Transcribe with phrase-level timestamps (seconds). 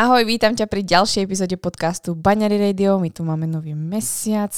[0.00, 2.96] Ahoj, vítam ťa pri ďalšej epizóde podcastu Baňary Radio.
[2.96, 4.48] My tu máme nový mesiac.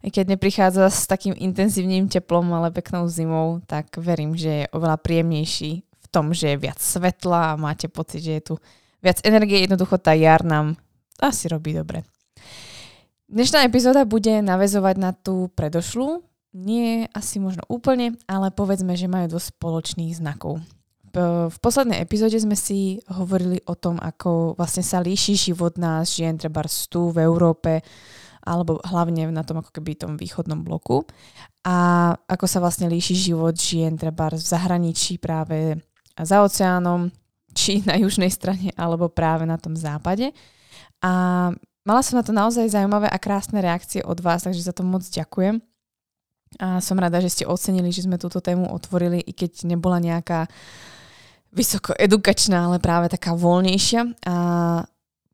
[0.00, 4.96] I keď neprichádza s takým intenzívnym teplom, ale peknou zimou, tak verím, že je oveľa
[5.04, 8.54] príjemnejší v tom, že je viac svetla a máte pocit, že je tu
[9.04, 9.60] viac energie.
[9.60, 10.80] Jednoducho tá jar nám
[11.20, 12.08] asi robí dobre.
[13.28, 16.24] Dnešná epizóda bude navezovať na tú predošlú.
[16.56, 20.64] Nie asi možno úplne, ale povedzme, že majú dosť spoločných znakov
[21.14, 26.36] v poslednej epizóde sme si hovorili o tom, ako vlastne sa líši život nás žien,
[26.36, 27.80] treba tu v Európe,
[28.44, 31.04] alebo hlavne na tom ako keby tom východnom bloku.
[31.64, 35.76] A ako sa vlastne líši život žien treba v zahraničí práve
[36.16, 37.12] za oceánom,
[37.52, 40.32] či na južnej strane, alebo práve na tom západe.
[41.04, 41.12] A
[41.84, 45.04] mala som na to naozaj zaujímavé a krásne reakcie od vás, takže za to moc
[45.04, 45.60] ďakujem.
[46.58, 50.48] A som rada, že ste ocenili, že sme túto tému otvorili, i keď nebola nejaká
[50.48, 50.52] uh,
[51.52, 54.28] vysoko edukačná, ale práve taká voľnejšia.
[54.28, 54.36] A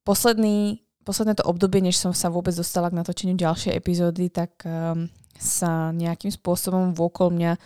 [0.06, 5.10] posledný, posledné to obdobie, než som sa vôbec dostala k natočeniu ďalšej epizódy, tak um,
[5.34, 7.58] sa nejakým spôsobom vôkol mňa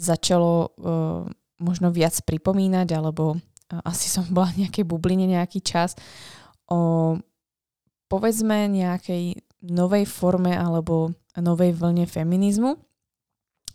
[0.00, 1.28] začalo uh,
[1.60, 5.92] možno viac pripomínať, alebo uh, asi som bola v nejakej bubline nejaký čas
[6.70, 7.14] o
[8.10, 9.38] povedzme nejakej
[9.70, 12.74] novej forme alebo novej vlne feminizmu.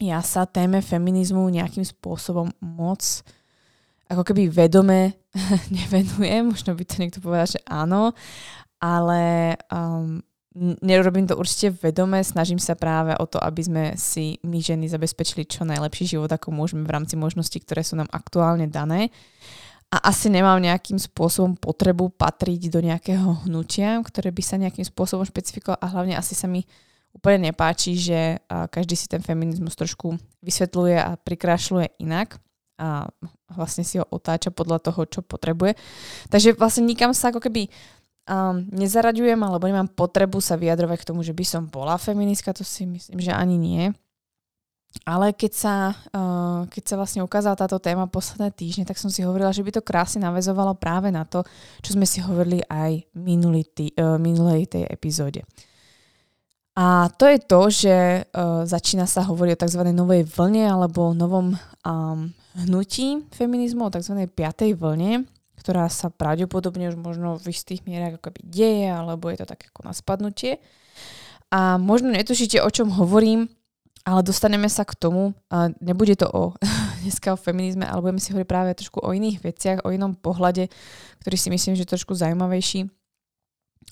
[0.03, 3.23] Ja sa téme feminizmu nejakým spôsobom moc
[4.09, 5.17] ako keby vedome
[5.77, 8.13] nevenujem, možno by to niekto povedal, že áno,
[8.79, 10.21] ale um,
[10.81, 15.43] nerobím to určite vedome, snažím sa práve o to, aby sme si my ženy zabezpečili
[15.43, 19.11] čo najlepší život, ako môžeme v rámci možností, ktoré sú nám aktuálne dané.
[19.93, 25.23] A asi nemám nejakým spôsobom potrebu patriť do nejakého hnutia, ktoré by sa nejakým spôsobom
[25.23, 26.65] špecifikovalo a hlavne asi sa mi
[27.15, 32.35] úplne nepáči, že každý si ten feminizmus trošku vysvetľuje a prikrášľuje inak
[32.75, 33.07] a
[33.51, 35.79] vlastne si ho otáča podľa toho, čo potrebuje.
[36.27, 37.71] Takže vlastne nikam sa ako keby
[38.27, 42.65] um, nezaraďujem alebo nemám potrebu sa vyjadrovať k tomu, že by som bola feministka, to
[42.65, 43.83] si myslím, že ani nie.
[45.03, 49.27] Ale keď sa, uh, keď sa vlastne ukázala táto téma posledné týždne, tak som si
[49.27, 51.43] hovorila, že by to krásne navezovalo práve na to,
[51.83, 55.43] čo sme si hovorili aj minulý tý, uh, minulej tej epizóde.
[56.75, 59.81] A to je to, že uh, začína sa hovoriť o tzv.
[59.91, 64.15] novej vlne alebo novom um, hnutí feminizmu, o tzv.
[64.31, 65.27] piatej vlne,
[65.59, 69.79] ktorá sa pravdepodobne už možno v istých mierach ako deje, alebo je to tak ako
[69.83, 70.63] na spadnutie.
[71.51, 73.47] A možno netušíte, o čom hovorím,
[74.05, 76.53] ale dostaneme sa k tomu, a nebude to o
[77.01, 80.69] dneska o feminizme, ale budeme si hovoriť práve trošku o iných veciach, o inom pohľade,
[81.25, 82.85] ktorý si myslím, že je trošku zaujímavejší.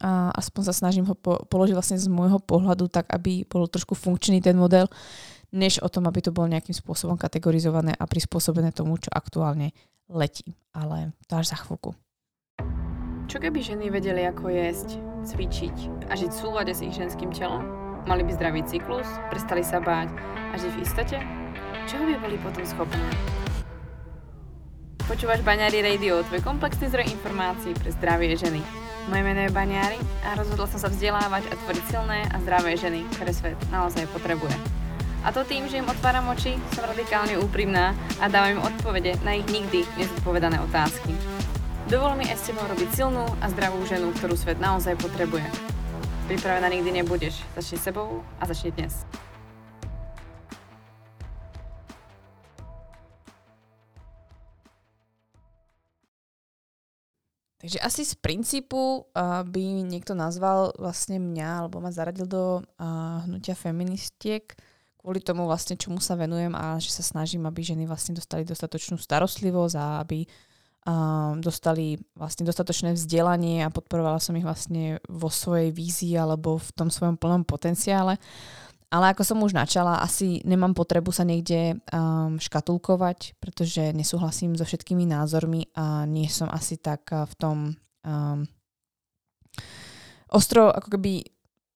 [0.02, 3.94] A aspoň sa snažím ho po- položiť vlastne z môjho pohľadu tak, aby bol trošku
[3.94, 4.90] funkčný ten model,
[5.54, 9.72] než o tom, aby to bolo nejakým spôsobom kategorizované a prispôsobené tomu, čo aktuálne
[10.10, 10.58] letí.
[10.74, 11.94] Ale to až za chvíľku.
[13.30, 17.64] Čo keby ženy vedeli, ako jesť, cvičiť a žiť v súlade s ich ženským telom?
[18.04, 20.12] Mali by zdravý cyklus, prestali sa báť
[20.52, 21.18] a žiť v istote?
[21.88, 23.00] Čoho by boli potom schopné?
[25.08, 28.60] Počúvaš Baňári Radio, tvoj komplexný zdroj informácií pre zdravie ženy.
[29.08, 33.04] Moje meno je Baňári a rozhodla som sa vzdelávať a tvoriť silné a zdravé ženy,
[33.16, 34.83] ktoré svet naozaj potrebuje.
[35.24, 39.40] A to tým, že im otváram oči, som radikálne úprimná a dávam im odpovede na
[39.40, 41.16] ich nikdy nezodpovedané otázky.
[41.88, 45.48] Dovol mi aj s tebou robiť silnú a zdravú ženu, ktorú svet naozaj potrebuje.
[46.28, 47.40] Pripravená nikdy nebudeš.
[47.56, 49.08] Začni sebou a začni dnes.
[57.64, 63.24] Takže asi z princípu uh, by niekto nazval vlastne mňa alebo ma zaradil do uh,
[63.24, 64.52] hnutia feministiek
[65.04, 68.96] kvôli tomu vlastne, čomu sa venujem a že sa snažím, aby ženy vlastne dostali dostatočnú
[68.96, 70.24] starostlivosť a aby
[70.88, 76.70] um, dostali vlastne dostatočné vzdelanie a podporovala som ich vlastne vo svojej vízii alebo v
[76.72, 78.16] tom svojom plnom potenciále.
[78.94, 84.64] Ale ako som už načala, asi nemám potrebu sa niekde um, škatulkovať, pretože nesúhlasím so
[84.64, 87.58] všetkými názormi a nie som asi tak uh, v tom
[88.08, 88.48] um,
[90.32, 91.26] ostro ako keby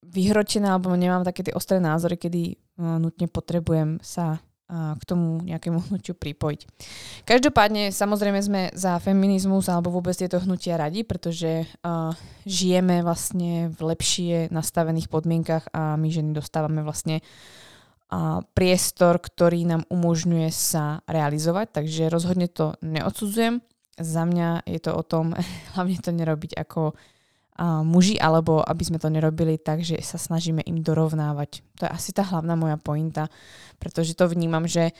[0.08, 5.80] vyhročená, alebo nemám také tie ostré názory, kedy nutne potrebujem sa uh, k tomu nejakému
[5.90, 6.62] hnutiu pripojiť.
[7.26, 12.14] Každopádne, samozrejme sme za feminizmus alebo vôbec tieto hnutia radi, pretože uh,
[12.46, 17.26] žijeme vlastne v lepšie nastavených podmienkach a my ženy dostávame vlastne
[18.14, 23.64] uh, priestor, ktorý nám umožňuje sa realizovať, takže rozhodne to neodsudzujem.
[23.98, 25.34] Za mňa je to o tom
[25.74, 27.17] hlavne to nerobiť ako a
[27.66, 31.66] muži, alebo aby sme to nerobili tak, že sa snažíme im dorovnávať.
[31.82, 33.34] To je asi tá hlavná moja pointa,
[33.82, 34.94] pretože to vnímam, že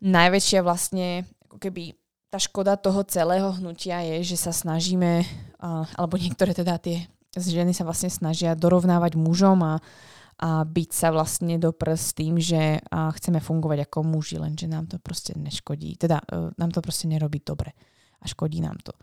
[0.00, 1.92] najväčšia vlastne ako keby
[2.32, 5.20] tá škoda toho celého hnutia je, že sa snažíme,
[5.60, 7.04] uh, alebo niektoré teda tie
[7.36, 9.76] ženy sa vlastne snažia dorovnávať mužom a,
[10.40, 14.88] a byť sa vlastne do prst tým, že uh, chceme fungovať ako muži, lenže nám
[14.88, 16.00] to proste neškodí.
[16.00, 17.76] Teda uh, nám to proste nerobí dobre
[18.16, 18.96] a škodí nám to.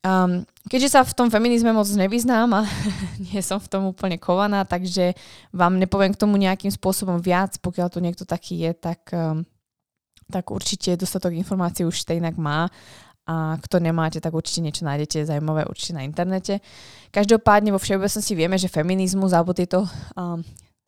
[0.00, 2.60] Um, keďže sa v tom feminizme moc nevyznám a
[3.28, 5.12] nie som v tom úplne kovaná, takže
[5.52, 9.44] vám nepoviem k tomu nejakým spôsobom viac, pokiaľ to niekto taký je, tak um,
[10.30, 12.70] tak určite dostatok informácií už inak má
[13.26, 16.62] a kto nemáte, tak určite niečo nájdete zaujímavé určite na internete.
[17.12, 19.84] Každopádne vo všeobecnosti vieme, že feminizmus alebo tieto
[20.16, 20.40] um,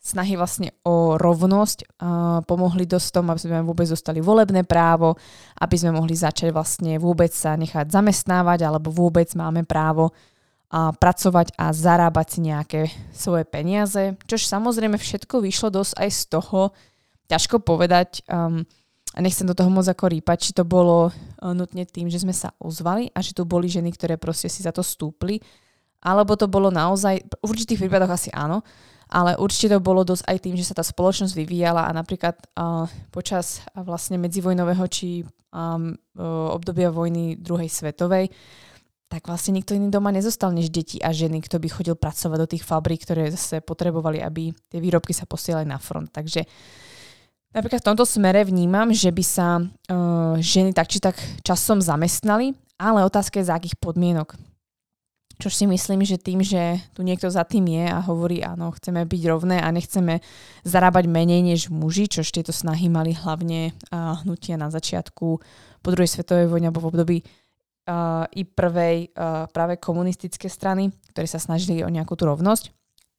[0.03, 5.15] snahy vlastne o rovnosť uh, pomohli dosť tom, aby sme vôbec dostali volebné právo,
[5.63, 11.55] aby sme mohli začať vlastne vôbec sa nechať zamestnávať alebo vôbec máme právo uh, pracovať
[11.55, 12.81] a zarábať si nejaké
[13.15, 16.61] svoje peniaze, čož samozrejme všetko vyšlo dosť aj z toho,
[17.31, 18.67] ťažko povedať, um,
[19.13, 22.33] a nechcem do toho moc ako rýpať, či to bolo eh, nutne tým, že sme
[22.33, 25.41] sa ozvali a že tu boli ženy, ktoré proste si za to stúpli,
[26.03, 28.65] alebo to bolo naozaj, v určitých prípadoch asi áno,
[29.12, 32.88] ale určite to bolo dosť aj tým, že sa tá spoločnosť vyvíjala a napríklad uh,
[33.12, 35.20] počas uh, vlastne medzivojnového či
[35.53, 38.32] um, uh, obdobia vojny druhej svetovej,
[39.12, 42.49] tak vlastne nikto iný doma nezostal než deti a ženy, kto by chodil pracovať do
[42.49, 46.08] tých fabrík, ktoré zase potrebovali, aby tie výrobky sa posielali na front.
[46.08, 46.49] Takže
[47.53, 52.56] Napríklad v tomto smere vnímam, že by sa uh, ženy tak či tak časom zamestnali,
[52.81, 54.52] ale otázka je za akých podmienok.
[55.43, 59.03] Čo si myslím, že tým, že tu niekto za tým je a hovorí, áno, chceme
[59.03, 60.23] byť rovné a nechceme
[60.62, 65.27] zarábať menej než muži, čo tieto snahy mali hlavne uh, hnutia na začiatku
[65.83, 71.27] po druhej svetovej vojne alebo v období uh, i prvej uh, práve komunistické strany, ktoré
[71.27, 72.71] sa snažili o nejakú tú rovnosť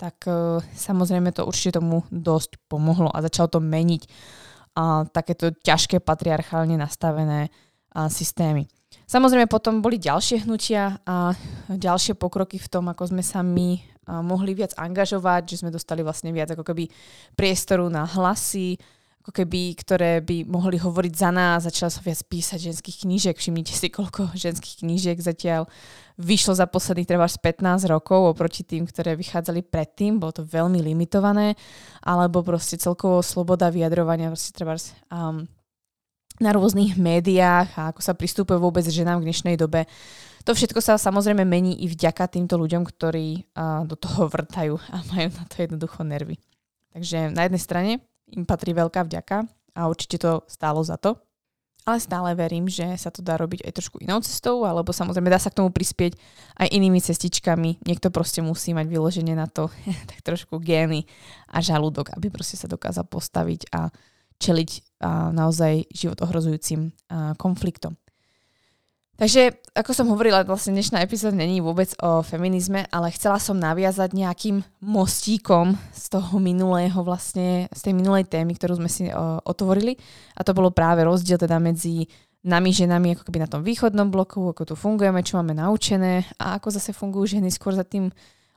[0.04, 6.02] tak uh, samozrejme to určite tomu dosť pomohlo a začalo to meniť uh, takéto ťažké
[6.04, 8.68] patriarchálne nastavené uh, systémy.
[9.14, 11.38] Samozrejme potom boli ďalšie hnutia a
[11.70, 13.78] ďalšie pokroky v tom, ako sme sa my
[14.26, 16.90] mohli viac angažovať, že sme dostali vlastne viac ako keby
[17.38, 18.82] priestoru na hlasy,
[19.22, 21.70] ako keby, ktoré by mohli hovoriť za nás.
[21.70, 23.38] Začala sa viac písať ženských knížek.
[23.38, 25.70] Všimnite si, koľko ženských knížiek zatiaľ
[26.18, 30.18] vyšlo za posledných treba 15 rokov oproti tým, ktoré vychádzali predtým.
[30.18, 31.54] Bolo to veľmi limitované.
[32.02, 34.76] Alebo proste celkovo sloboda vyjadrovania proste treba
[35.14, 35.48] um,
[36.44, 39.88] na rôznych médiách a ako sa pristúpuje vôbec ženám v dnešnej dobe.
[40.44, 43.56] To všetko sa samozrejme mení i vďaka týmto ľuďom, ktorí
[43.88, 46.36] do toho vrtajú a majú na to jednoducho nervy.
[46.92, 47.92] Takže na jednej strane
[48.36, 51.16] im patrí veľká vďaka a určite to stálo za to.
[51.84, 55.36] Ale stále verím, že sa to dá robiť aj trošku inou cestou, alebo samozrejme dá
[55.36, 56.16] sa k tomu prispieť
[56.56, 57.84] aj inými cestičkami.
[57.84, 59.68] Niekto proste musí mať vyloženie na to
[60.10, 61.04] tak trošku gény
[61.52, 63.92] a žalúdok, aby proste sa dokázal postaviť a
[64.40, 64.93] čeliť
[65.36, 66.96] naozaj život ohrozujúcim
[67.36, 68.00] konfliktom.
[69.14, 74.10] Takže, ako som hovorila, vlastne dnešná epizóda není vôbec o feminizme, ale chcela som naviazať
[74.10, 79.14] nejakým mostíkom z toho minulého vlastne, z tej minulej témy, ktorú sme si
[79.46, 80.02] otvorili.
[80.34, 82.10] A to bolo práve rozdiel teda medzi
[82.42, 86.58] nami ženami ako keby na tom východnom bloku, ako tu fungujeme, čo máme naučené a
[86.58, 88.10] ako zase fungujú ženy skôr za tým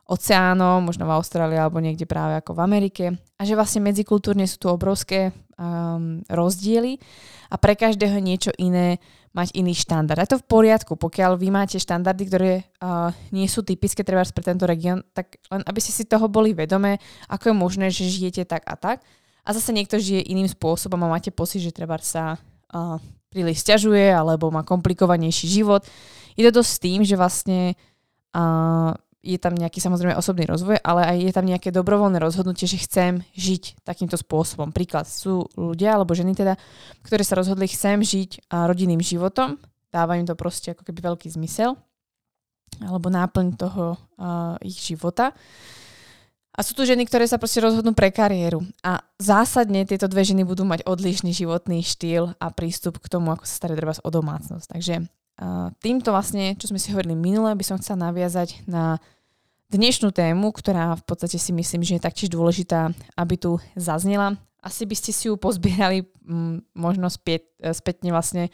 [0.07, 3.05] oceánom, možno v Austrálii alebo niekde práve ako v Amerike.
[3.37, 7.03] A že vlastne medzikultúrne sú tu obrovské um, rozdiely
[7.51, 9.03] a pre každého niečo iné
[9.37, 10.17] mať iný štandard.
[10.17, 14.41] A to v poriadku, pokiaľ vy máte štandardy, ktoré uh, nie sú typické treba pre
[14.41, 16.97] tento región, tak len aby ste si toho boli vedomé,
[17.29, 19.05] ako je možné, že žijete tak a tak.
[19.45, 22.41] A zase niekto žije iným spôsobom a máte pocit, že treba sa
[22.73, 22.97] uh,
[23.29, 25.85] príliš stiažuje alebo má komplikovanejší život.
[26.39, 27.77] Je to dosť s tým, že vlastne
[28.33, 28.97] uh,
[29.27, 33.27] je tam nejaký samozrejme osobný rozvoj, ale aj je tam nejaké dobrovoľné rozhodnutie, že chcem
[33.35, 34.71] žiť takýmto spôsobom.
[34.71, 36.55] Príklad sú ľudia alebo ženy teda,
[37.03, 39.59] ktoré sa rozhodli, chcem žiť rodinným životom,
[39.91, 41.75] dáva im to proste ako keby veľký zmysel
[42.87, 45.35] alebo náplň toho uh, ich života.
[46.57, 48.65] A sú tu ženy, ktoré sa proste rozhodnú pre kariéru.
[48.81, 53.45] A zásadne tieto dve ženy budú mať odlišný životný štýl a prístup k tomu, ako
[53.45, 54.67] sa staré treba o domácnosť.
[54.73, 55.05] Takže
[55.85, 58.97] týmto vlastne, čo sme si hovorili minule, by som chcela naviazať na
[59.71, 64.39] dnešnú tému, ktorá v podstate si myslím, že je taktiež dôležitá, aby tu zaznela.
[64.63, 68.51] Asi by ste si ju pozbierali mm, možno späť, spätne vlastne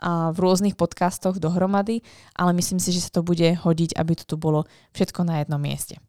[0.00, 2.00] v rôznych podcastoch dohromady,
[2.32, 4.64] ale myslím si, že sa to bude hodiť, aby to tu bolo
[4.96, 6.00] všetko na jednom mieste.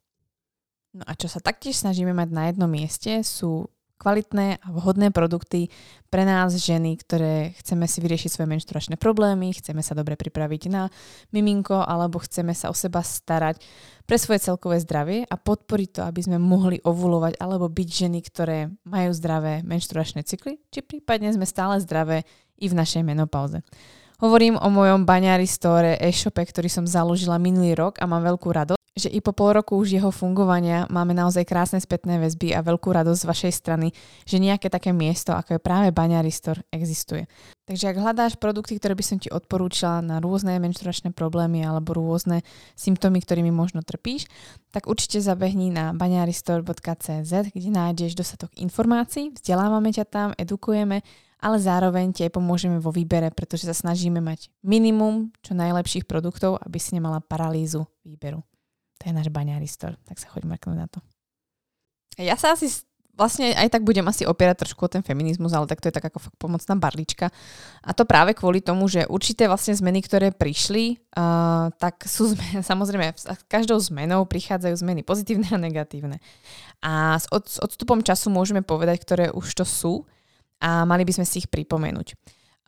[0.96, 3.67] No a čo sa taktiež snažíme mať na jednom mieste sú
[4.01, 5.70] kvalitné a vhodné produkty
[6.10, 10.89] pre nás ženy, ktoré chceme si vyriešiť svoje menšturačné problémy, chceme sa dobre pripraviť na
[11.29, 13.62] miminko alebo chceme sa o seba starať
[14.10, 18.74] pre svoje celkové zdravie a podporiť to, aby sme mohli ovulovať alebo byť ženy, ktoré
[18.89, 22.25] majú zdravé menšturačné cykly, či prípadne sme stále zdravé
[22.58, 23.62] i v našej menopauze.
[24.22, 28.80] Hovorím o mojom baňári store e-shope, ktorý som založila minulý rok a mám veľkú radosť
[29.01, 32.93] že i po pol roku už jeho fungovania máme naozaj krásne spätné väzby a veľkú
[32.93, 33.88] radosť z vašej strany,
[34.24, 37.25] že nejaké také miesto, ako je práve Baňaristor, existuje.
[37.65, 42.46] Takže ak hľadáš produkty, ktoré by som ti odporúčala na rôzne menšturačné problémy alebo rôzne
[42.77, 44.29] symptómy, ktorými možno trpíš,
[44.70, 51.01] tak určite zabehni na baňaristor.cz, kde nájdeš dostatok informácií, vzdelávame ťa tam, edukujeme
[51.41, 56.62] ale zároveň ti aj pomôžeme vo výbere, pretože sa snažíme mať minimum čo najlepších produktov,
[56.62, 58.46] aby si nemala paralýzu výberu.
[59.01, 61.01] To je náš baňári store, tak sa choď mrknúť na to.
[62.22, 62.70] Ja sa asi
[63.15, 66.10] vlastne aj tak budem asi opierať trošku o ten feminizmus, ale tak to je tak
[66.10, 67.29] ako pomocná barlička.
[67.84, 72.63] A to práve kvôli tomu, že určité vlastne zmeny, ktoré prišli, uh, tak sú zmeny,
[72.72, 76.17] samozrejme, s každou zmenou prichádzajú zmeny pozitívne a negatívne.
[76.81, 79.93] A s, od, s odstupom času môžeme povedať, ktoré už to sú
[80.62, 82.17] a mali by sme si ich pripomenúť.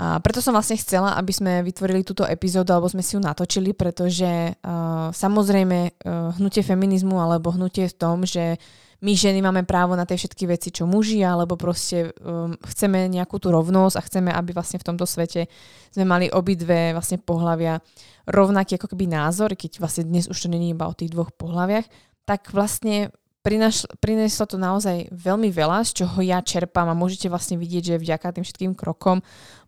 [0.02, 3.78] A preto som vlastne chcela, aby sme vytvorili túto epizódu, alebo sme si ju natočili,
[3.78, 8.58] pretože uh, samozrejme uh, hnutie feminizmu alebo hnutie v tom, že
[9.04, 13.36] my ženy máme právo na tie všetky veci, čo muži, alebo proste um, chceme nejakú
[13.36, 15.52] tú rovnosť a chceme, aby vlastne v tomto svete
[15.92, 17.84] sme mali obidve vlastne pohľavia
[18.32, 21.84] rovnaký ako keby názor, keď vlastne dnes už to není iba o tých dvoch pohľaviach,
[22.24, 23.12] tak vlastne
[23.44, 28.02] prinaš, prinieslo to naozaj veľmi veľa, z čoho ja čerpám a môžete vlastne vidieť, že
[28.02, 29.20] vďaka tým všetkým krokom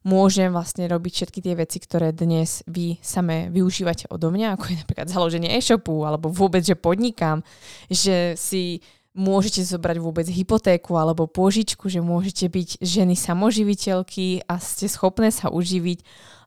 [0.08, 4.75] môžem vlastne robiť všetky tie veci, ktoré dnes vy same využívate odo mňa, ako je
[4.79, 7.44] napríklad založenie e-shopu alebo vôbec, že podnikám,
[7.91, 8.79] že si
[9.15, 15.51] môžete zobrať vôbec hypotéku alebo požičku, že môžete byť ženy samoživiteľky a ste schopné sa
[15.51, 16.03] uživiť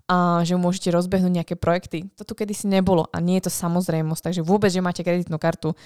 [0.09, 2.09] a že môžete rozbehnúť nejaké projekty.
[2.17, 5.77] To tu kedysi nebolo a nie je to samozrejmosť, takže vôbec, že máte kreditnú kartu,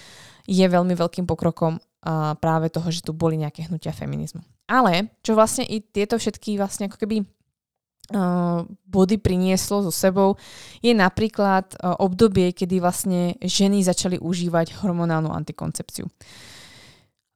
[0.47, 4.43] je veľmi veľkým pokrokom a práve toho, že tu boli nejaké hnutia feminizmu.
[4.71, 10.39] Ale čo vlastne i tieto všetky vlastne ako keby uh, body prinieslo so sebou,
[10.83, 16.07] je napríklad uh, obdobie, kedy vlastne ženy začali užívať hormonálnu antikoncepciu.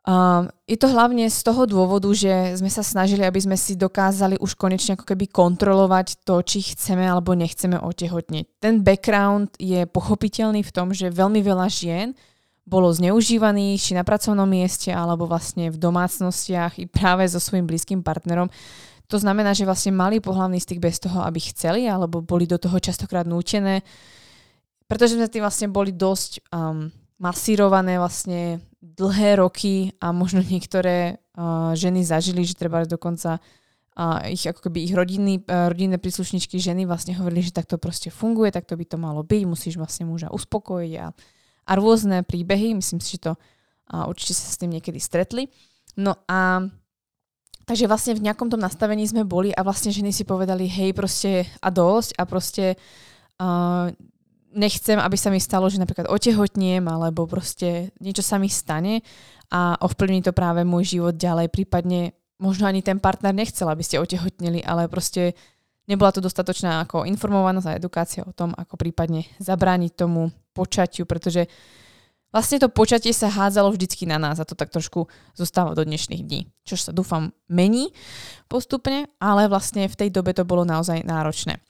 [0.06, 4.38] Um, je to hlavne z toho dôvodu, že sme sa snažili, aby sme si dokázali
[4.38, 8.62] už konečne ako keby kontrolovať to, či chceme alebo nechceme otehotneť.
[8.62, 12.14] Ten background je pochopiteľný v tom, že veľmi veľa žien
[12.62, 18.06] bolo zneužívaných či na pracovnom mieste alebo vlastne v domácnostiach i práve so svojím blízkym
[18.06, 18.46] partnerom.
[19.10, 22.78] To znamená, že vlastne mali pohľavný styk bez toho, aby chceli alebo boli do toho
[22.78, 23.82] častokrát nútené,
[24.86, 28.62] pretože sme tým vlastne boli dosť um, masírované vlastne
[28.94, 34.78] dlhé roky a možno niektoré uh, ženy zažili, že treba dokonca uh, ich ako keby
[34.86, 38.96] ich rodinný, uh, rodinné príslušničky ženy vlastne hovorili, že takto proste funguje, takto by to
[39.00, 41.06] malo byť, musíš vlastne muža uspokojiť a,
[41.66, 45.50] a rôzne príbehy, myslím si, že to uh, určite sa s tým niekedy stretli.
[45.96, 46.62] No a
[47.66, 51.48] takže vlastne v nejakom tom nastavení sme boli a vlastne ženy si povedali, hej, proste
[51.58, 52.64] a dosť a proste
[53.42, 53.90] uh,
[54.54, 59.02] nechcem, aby sa mi stalo, že napríklad otehotniem alebo proste niečo sa mi stane
[59.50, 64.00] a ovplyvní to práve môj život ďalej, prípadne možno ani ten partner nechcel, aby ste
[64.00, 65.32] otehotnili, ale proste
[65.88, 71.46] nebola to dostatočná ako informovanosť a edukácia o tom, ako prípadne zabrániť tomu počatiu, pretože
[72.34, 76.22] vlastne to počatie sa hádzalo vždycky na nás a to tak trošku zostáva do dnešných
[76.26, 77.94] dní, čo sa dúfam mení
[78.50, 81.62] postupne, ale vlastne v tej dobe to bolo naozaj náročné.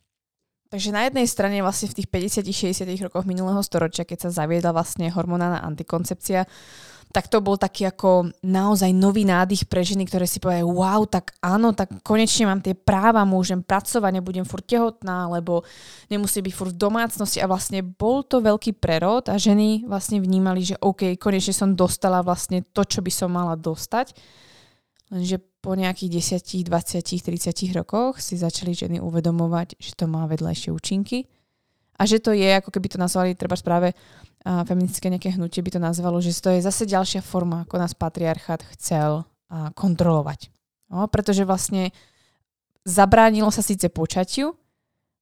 [0.76, 5.08] Takže na jednej strane vlastne v tých 50-60 rokoch minulého storočia, keď sa zaviedla vlastne
[5.08, 6.44] hormonálna antikoncepcia,
[7.16, 11.32] tak to bol taký ako naozaj nový nádych pre ženy, ktoré si povedajú, wow, tak
[11.40, 15.64] áno, tak konečne mám tie práva, môžem pracovať, nebudem furt tehotná, lebo
[16.12, 20.60] nemusí byť furt v domácnosti a vlastne bol to veľký prerod a ženy vlastne vnímali,
[20.60, 24.12] že OK, konečne som dostala vlastne to, čo by som mala dostať.
[25.06, 30.74] Lenže po nejakých 10, 20, 30 rokoch si začali ženy uvedomovať, že to má vedľajšie
[30.74, 31.30] účinky
[31.96, 35.70] a že to je, ako keby to nazvali, treba práve uh, feministické nejaké hnutie by
[35.78, 40.50] to nazvalo, že to je zase ďalšia forma, ako nás patriarchát chcel uh, kontrolovať.
[40.90, 41.90] No, pretože vlastne
[42.86, 44.54] zabránilo sa síce počatiu,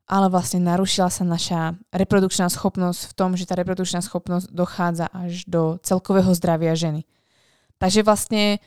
[0.04, 5.48] ale vlastne narušila sa naša reprodukčná schopnosť v tom, že tá reprodukčná schopnosť dochádza až
[5.48, 7.08] do celkového zdravia ženy.
[7.80, 8.60] Takže vlastne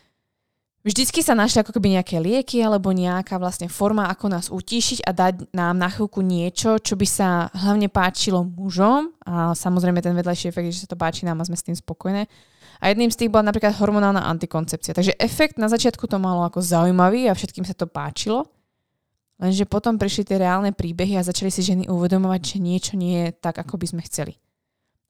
[0.88, 5.12] Vždycky sa našli ako keby nejaké lieky alebo nejaká vlastne forma, ako nás utíšiť a
[5.12, 10.48] dať nám na chvíľku niečo, čo by sa hlavne páčilo mužom a samozrejme ten vedľajší
[10.48, 12.32] efekt, že sa to páči nám a sme s tým spokojné.
[12.80, 14.96] A jedným z tých bola napríklad hormonálna antikoncepcia.
[14.96, 18.48] Takže efekt na začiatku to malo ako zaujímavý a všetkým sa to páčilo.
[19.44, 23.36] Lenže potom prišli tie reálne príbehy a začali si ženy uvedomovať, že niečo nie je
[23.36, 24.40] tak, ako by sme chceli.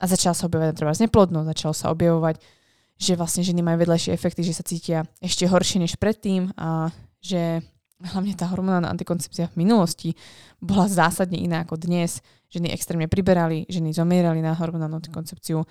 [0.02, 2.57] A začala sa objavovať treba neplodnosť, začalo sa objavovať
[2.98, 6.90] že vlastne ženy majú vedľajšie efekty, že sa cítia ešte horšie než predtým a
[7.22, 7.62] že
[8.02, 10.14] hlavne tá hormonálna antikoncepcia v minulosti
[10.62, 12.22] bola zásadne iná ako dnes.
[12.50, 15.62] Ženy extrémne priberali, ženy zomierali na hormonálnu antikoncepciu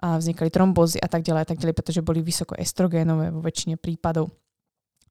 [0.00, 3.76] a vznikali trombozy a tak ďalej a tak ďalej, pretože boli vysoko estrogénové vo väčšine
[3.76, 4.32] prípadov.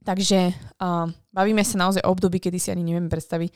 [0.02, 3.52] Takže uh, bavíme sa naozaj o období, kedy si ani nevieme predstaviť,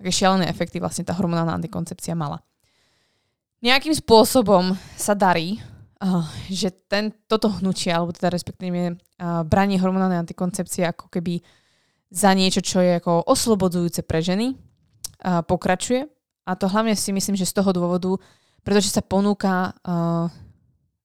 [0.00, 2.40] aké šialené efekty vlastne tá hormonálna antikoncepcia mala.
[3.58, 5.58] Nejakým spôsobom sa darí,
[6.46, 11.42] že ten, toto hnutie, alebo teda respektíve uh, branie hormonálnej antikoncepcie ako keby
[12.08, 16.06] za niečo, čo je ako oslobodzujúce pre ženy, uh, pokračuje.
[16.48, 18.14] A to hlavne si myslím, že z toho dôvodu,
[18.62, 20.30] pretože sa ponúka uh,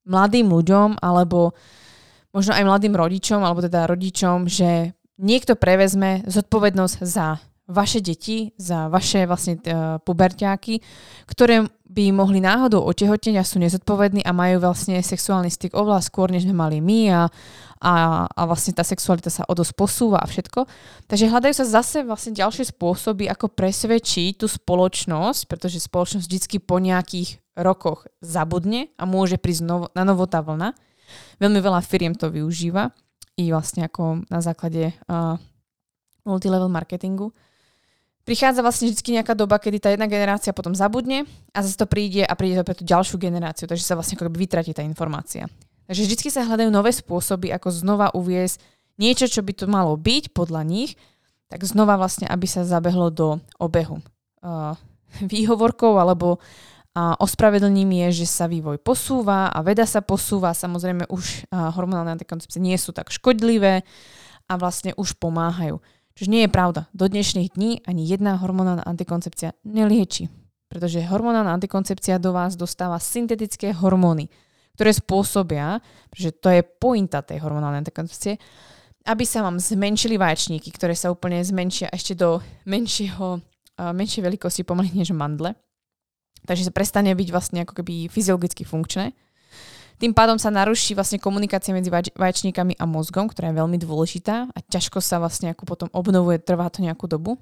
[0.05, 1.57] mladým ľuďom alebo
[2.29, 8.91] možno aj mladým rodičom alebo teda rodičom, že niekto prevezme zodpovednosť za vaše deti, za
[8.93, 10.79] vaše vlastne uh, puberťáky,
[11.25, 16.33] ktoré by mohli náhodou otehotneť a sú nezodpovední a majú vlastne sexuálny styk oveľa skôr,
[16.33, 17.21] než sme mali my a,
[17.77, 17.93] a,
[18.25, 20.65] a vlastne tá sexualita sa o dosť posúva a všetko.
[21.05, 26.81] Takže hľadajú sa zase vlastne ďalšie spôsoby, ako presvedčiť tú spoločnosť, pretože spoločnosť vždy po
[26.81, 30.73] nejakých rokoch zabudne a môže prísť novo, na novo tá vlna.
[31.37, 32.89] Veľmi veľa firiem to využíva
[33.37, 35.37] i vlastne ako na základe uh,
[36.25, 37.29] multilevel marketingu.
[38.23, 42.23] Prichádza vlastne vždy nejaká doba, kedy tá jedna generácia potom zabudne a zase to príde
[42.23, 45.51] a príde to pre tú ďalšiu generáciu, takže sa vlastne ako vytratí tá informácia.
[45.91, 48.63] Takže vždy sa hľadajú nové spôsoby, ako znova uviezť
[48.95, 50.95] niečo, čo by to malo byť podľa nich,
[51.51, 53.99] tak znova vlastne, aby sa zabehlo do obehu.
[54.39, 54.79] Uh,
[55.19, 56.39] výhovorkou alebo
[56.93, 60.53] a ospravedlním je, že sa vývoj posúva a veda sa posúva.
[60.53, 63.81] Samozrejme už hormonálne antikoncepcie nie sú tak škodlivé
[64.45, 65.81] a vlastne už pomáhajú.
[66.13, 66.85] Čiže nie je pravda.
[66.93, 70.29] Do dnešných dní ani jedna hormonálna antikoncepcia nelieči.
[70.69, 74.29] Pretože hormonálna antikoncepcia do vás dostáva syntetické hormóny,
[74.77, 75.81] ktoré spôsobia,
[76.13, 78.37] že to je pointa tej hormonálnej antikoncepcie,
[79.09, 83.41] aby sa vám zmenšili vaječníky, ktoré sa úplne zmenšia ešte do menšieho,
[83.77, 85.57] menšej veľkosti pomaly než mandle
[86.43, 89.15] Takže sa prestane byť vlastne ako keby fyziologicky funkčné.
[90.01, 94.57] Tým pádom sa naruší vlastne komunikácia medzi vaječníkami a mozgom, ktorá je veľmi dôležitá a
[94.69, 97.39] ťažko sa vlastne ako potom obnovuje, trvá to nejakú dobu.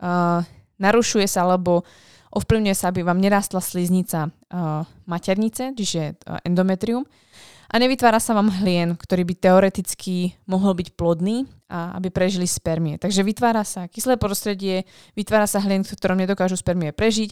[0.00, 0.40] Uh,
[0.80, 1.84] narušuje sa alebo
[2.32, 7.04] ovplyvňuje sa, aby vám nerastla sliznica uh, maternice, čiže uh, endometrium
[7.70, 12.98] a nevytvára sa vám hlien, ktorý by teoreticky mohol byť plodný a aby prežili spermie.
[12.98, 17.30] Takže vytvára sa kyslé prostredie, vytvára sa hlien, v ktorom nedokážu spermie prežiť,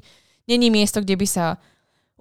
[0.49, 1.61] Není miesto, kde by sa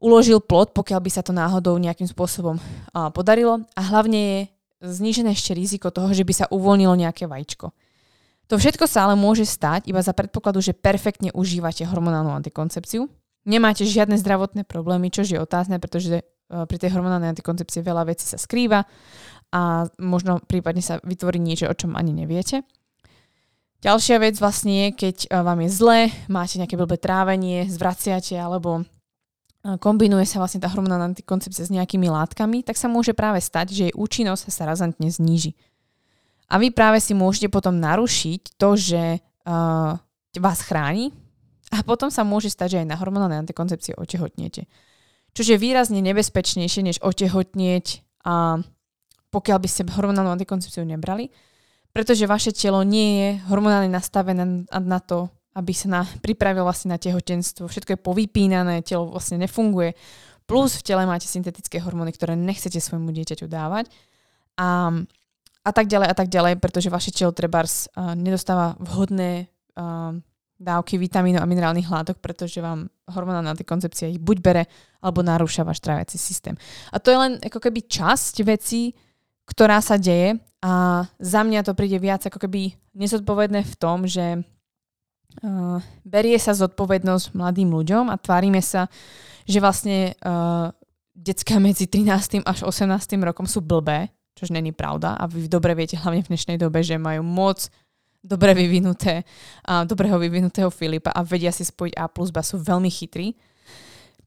[0.02, 3.66] uložil plot, pokiaľ by sa to náhodou nejakým spôsobom uh, podarilo.
[3.74, 4.40] A hlavne je
[4.86, 7.74] znížené ešte riziko toho, že by sa uvoľnilo nejaké vajíčko.
[8.48, 13.12] To všetko sa ale môže stať iba za predpokladu, že perfektne užívate hormonálnu antikoncepciu.
[13.44, 18.40] Nemáte žiadne zdravotné problémy, čo je otázne, pretože pri tej hormonálnej antikoncepcii veľa vecí sa
[18.40, 18.88] skrýva
[19.52, 22.64] a možno prípadne sa vytvorí niečo, o čom ani neviete.
[23.78, 26.00] Ďalšia vec vlastne je, keď eh, vám je zle,
[26.32, 28.88] máte nejaké blbé trávenie, zvraciate alebo
[29.76, 33.82] kombinuje sa vlastne tá hormonálna antikoncepcia s nejakými látkami, tak sa môže práve stať, že
[33.92, 35.60] jej účinnosť sa razantne zníži.
[36.48, 40.00] A vy práve si môžete potom narušiť to, že uh,
[40.40, 41.12] vás chráni
[41.76, 44.72] a potom sa môže stať, že aj na hormonálnej antikoncepcii otehotniete.
[45.36, 48.64] Čo je výrazne nebezpečnejšie, než otehotnieť, a
[49.30, 51.30] pokiaľ by ste hormonálnu antikoncepciu nebrali,
[51.92, 55.28] pretože vaše telo nie je hormonálne nastavené na to,
[55.58, 57.66] aby sa na, pripravilo vlastne na tehotenstvo.
[57.66, 59.98] Všetko je povypínané, telo vlastne nefunguje.
[60.46, 63.90] Plus v tele máte syntetické hormóny, ktoré nechcete svojmu dieťaťu dávať.
[64.62, 64.94] A,
[65.66, 70.14] a tak ďalej a tak ďalej, pretože vaše telo trebárs uh, nedostáva vhodné uh,
[70.62, 74.64] dávky vitamínov a minerálnych látok, pretože vám hormonálna antikoncepcia ich buď bere,
[75.02, 76.54] alebo narúša váš tráviaci systém.
[76.94, 78.94] A to je len ako keby časť vecí,
[79.50, 84.42] ktorá sa deje a za mňa to príde viac ako keby nezodpovedné v tom, že
[85.44, 88.90] uh, berie sa zodpovednosť mladým ľuďom a tvárime sa,
[89.48, 90.72] že vlastne uh,
[91.14, 92.46] decka medzi 13.
[92.46, 92.88] až 18.
[93.24, 97.02] rokom sú blbé, čož není pravda a vy dobre viete hlavne v dnešnej dobe, že
[97.02, 97.70] majú moc
[98.22, 99.24] dobre vyvinuté,
[99.68, 103.38] uh, dobrého vyvinutého Filipa a vedia si spojiť A plus B, sú veľmi chytrí.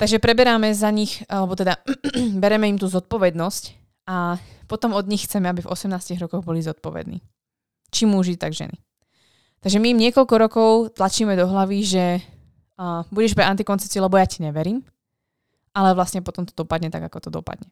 [0.01, 1.77] Takže preberáme za nich, alebo teda
[2.43, 3.63] bereme im tú zodpovednosť
[4.09, 7.21] a potom od nich chceme, aby v 18 rokoch boli zodpovední.
[7.93, 8.75] Či muži, tak ženy.
[9.61, 12.05] Takže my im niekoľko rokov tlačíme do hlavy, že
[12.81, 14.81] uh, budeš pre antikoncepciu, lebo ja ti neverím,
[15.77, 17.69] ale vlastne potom to dopadne tak, ako to dopadne.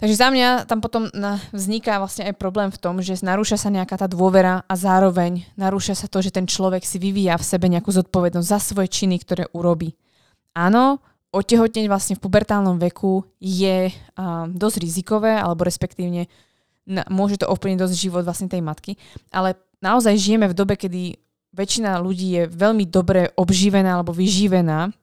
[0.00, 1.12] Takže za mňa tam potom
[1.52, 5.92] vzniká vlastne aj problém v tom, že narúša sa nejaká tá dôvera a zároveň narúša
[5.92, 9.44] sa to, že ten človek si vyvíja v sebe nejakú zodpovednosť za svoje činy, ktoré
[9.52, 9.92] urobí.
[10.56, 11.04] Áno,
[11.36, 16.32] otehotneť vlastne v pubertálnom veku je uh, dosť rizikové, alebo respektívne
[16.88, 18.96] na, môže to ovplyvniť dosť život vlastne tej matky,
[19.28, 21.16] ale naozaj žijeme v dobe, kedy
[21.50, 24.94] väčšina ľudí je veľmi dobre obživená alebo vyživená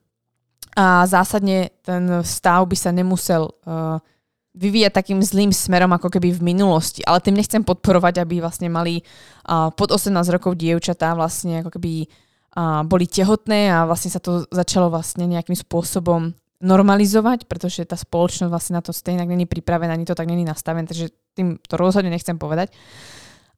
[0.78, 3.98] a zásadne ten stav by sa nemusel uh,
[4.54, 7.02] vyvíjať takým zlým smerom ako keby v minulosti.
[7.02, 12.06] Ale tým nechcem podporovať, aby vlastne mali uh, pod 18 rokov dievčatá vlastne ako keby
[12.06, 18.50] uh, boli tehotné a vlastne sa to začalo vlastne nejakým spôsobom normalizovať, pretože tá spoločnosť
[18.50, 22.10] vlastne na to stejne není pripravená, ani to tak není nastavené, takže tým to rozhodne
[22.10, 22.74] nechcem povedať.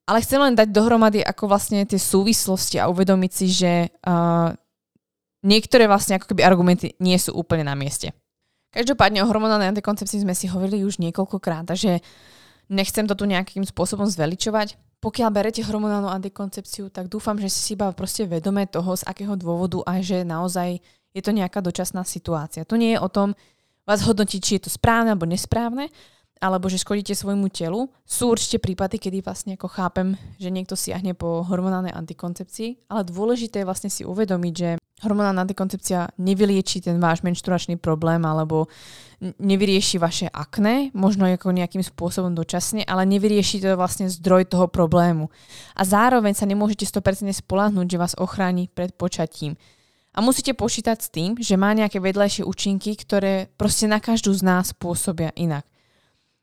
[0.09, 4.51] Ale chcem len dať dohromady ako vlastne tie súvislosti a uvedomiť si, že uh,
[5.45, 8.13] niektoré vlastne ako keby argumenty nie sú úplne na mieste.
[8.71, 11.99] Každopádne o hormonálnej antikoncepcii sme si hovorili už niekoľkokrát, takže
[12.71, 14.79] nechcem to tu nejakým spôsobom zveličovať.
[15.01, 19.83] Pokiaľ berete hormonálnu antikoncepciu, tak dúfam, že si iba proste vedomé toho, z akého dôvodu
[19.89, 20.79] a že naozaj
[21.11, 22.63] je to nejaká dočasná situácia.
[22.69, 23.35] To nie je o tom
[23.89, 25.91] vás hodnotiť, či je to správne alebo nesprávne,
[26.41, 27.93] alebo že škodíte svojmu telu.
[28.09, 33.63] Sú určite prípady, kedy vlastne ako chápem, že niekto siahne po hormonálnej antikoncepcii, ale dôležité
[33.63, 38.69] je vlastne si uvedomiť, že hormonálna antikoncepcia nevylieči ten váš menštruačný problém alebo
[39.21, 45.29] nevyrieši vaše akné, možno ako nejakým spôsobom dočasne, ale nevyrieši to vlastne zdroj toho problému.
[45.77, 49.61] A zároveň sa nemôžete 100% spolahnúť, že vás ochráni pred počatím.
[50.11, 54.43] A musíte počítať s tým, že má nejaké vedľajšie účinky, ktoré proste na každú z
[54.43, 55.70] nás pôsobia inak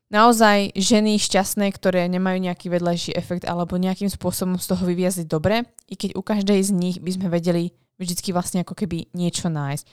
[0.08, 5.68] naozaj ženy šťastné, ktoré nemajú nejaký vedľajší efekt alebo nejakým spôsobom z toho vyviazli dobre,
[5.88, 9.84] i keď u každej z nich by sme vedeli vždycky vlastne ako keby niečo nájsť.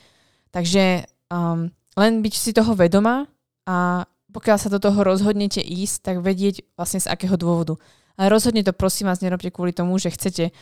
[0.54, 0.84] Takže
[1.28, 3.28] um, len byť si toho vedomá
[3.68, 7.80] a pokiaľ sa do toho rozhodnete ísť, tak vedieť vlastne z akého dôvodu.
[8.16, 10.52] Ale rozhodne to prosím vás nerobte kvôli tomu, že chcete,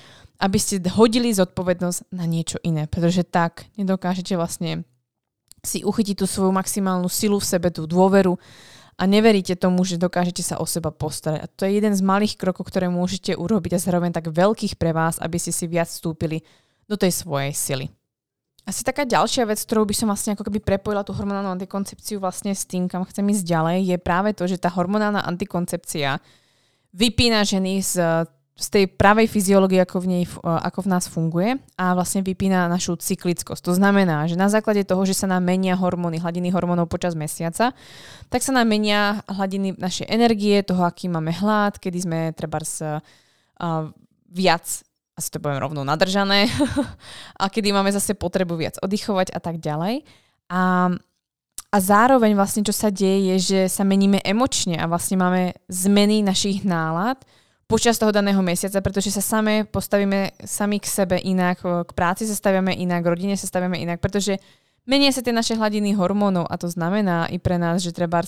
[0.43, 4.83] aby ste hodili zodpovednosť na niečo iné, pretože tak nedokážete vlastne
[5.63, 8.37] si uchytiť tú svoju maximálnu silu v sebe, tú dôveru
[8.95, 11.41] a neveríte tomu, že dokážete sa o seba postarať.
[11.43, 14.95] A to je jeden z malých krokov, ktoré môžete urobiť a zároveň tak veľkých pre
[14.95, 16.47] vás, aby ste si viac vstúpili
[16.87, 17.87] do tej svojej sily.
[18.65, 22.57] Asi taká ďalšia vec, ktorou by som vlastne ako keby prepojila tú hormonálnu antikoncepciu vlastne
[22.57, 26.17] s tým, kam chcem ísť ďalej, je práve to, že tá hormonálna antikoncepcia
[26.97, 31.91] vypína ženy z z tej pravej fyziológie, ako v, nej, ako v nás funguje a
[31.99, 33.67] vlastne vypína našu cyklickosť.
[33.67, 37.75] To znamená, že na základe toho, že sa nám menia hormóny, hladiny hormónov počas mesiaca,
[38.31, 43.03] tak sa nám menia hladiny našej energie, toho, aký máme hlad, kedy sme treba uh,
[44.31, 44.67] viac
[45.15, 46.51] asi to poviem rovno nadržané
[47.43, 50.03] a kedy máme zase potrebu viac oddychovať a tak ďalej.
[50.51, 50.91] A,
[51.71, 56.27] a zároveň vlastne, čo sa deje, je, že sa meníme emočne a vlastne máme zmeny
[56.27, 57.23] našich nálad,
[57.65, 62.37] počas toho daného mesiaca, pretože sa same postavíme sami k sebe inak, k práci sa
[62.37, 64.37] stavíme inak, k rodine sa stavíme inak, pretože
[64.85, 68.21] menia sa tie naše hladiny hormónov a to znamená i pre nás, že treba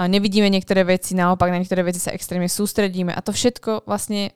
[0.00, 4.32] nevidíme niektoré veci, naopak na niektoré veci sa extrémne sústredíme a to všetko vlastne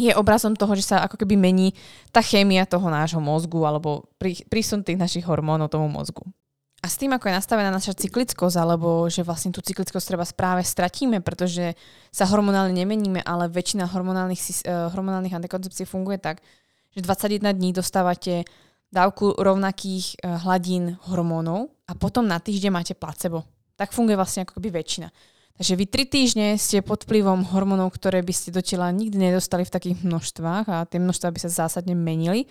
[0.00, 1.76] je obrazom toho, že sa ako keby mení
[2.08, 4.08] tá chémia toho nášho mozgu alebo
[4.48, 6.24] prísun tých našich hormónov tomu mozgu.
[6.80, 10.64] A s tým, ako je nastavená naša cyklickosť, alebo že vlastne tú cyklickosť treba správe
[10.64, 11.76] stratíme, pretože
[12.08, 16.40] sa hormonálne nemeníme, ale väčšina hormonálnych, uh, hormonálnych antikoncepcií funguje tak,
[16.96, 18.48] že 21 dní dostávate
[18.88, 23.44] dávku rovnakých uh, hladín hormónov a potom na týždeň máte placebo.
[23.76, 25.12] Tak funguje vlastne ako keby väčšina.
[25.60, 29.68] Takže vy tri týždne ste pod vplyvom hormónov, ktoré by ste do tela nikdy nedostali
[29.68, 32.48] v takých množstvách a tie množstvá by sa zásadne menili